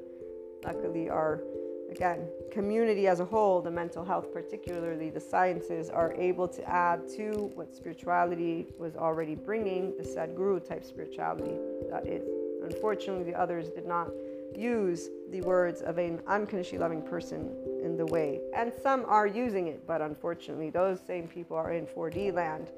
[0.64, 1.43] Luckily, our
[1.91, 7.09] again, community as a whole, the mental health, particularly the sciences, are able to add
[7.16, 11.57] to what spirituality was already bringing, the Sadhguru type spirituality
[11.91, 12.26] that is.
[12.62, 14.11] Unfortunately, the others did not
[14.57, 18.41] use the words of an unconditionally loving person in the way.
[18.55, 22.70] And some are using it, but unfortunately, those same people are in 4D land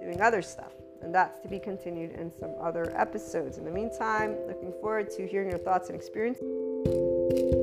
[0.00, 0.72] doing other stuff.
[1.02, 3.58] And that's to be continued in some other episodes.
[3.58, 7.57] In the meantime, looking forward to hearing your thoughts and experiences.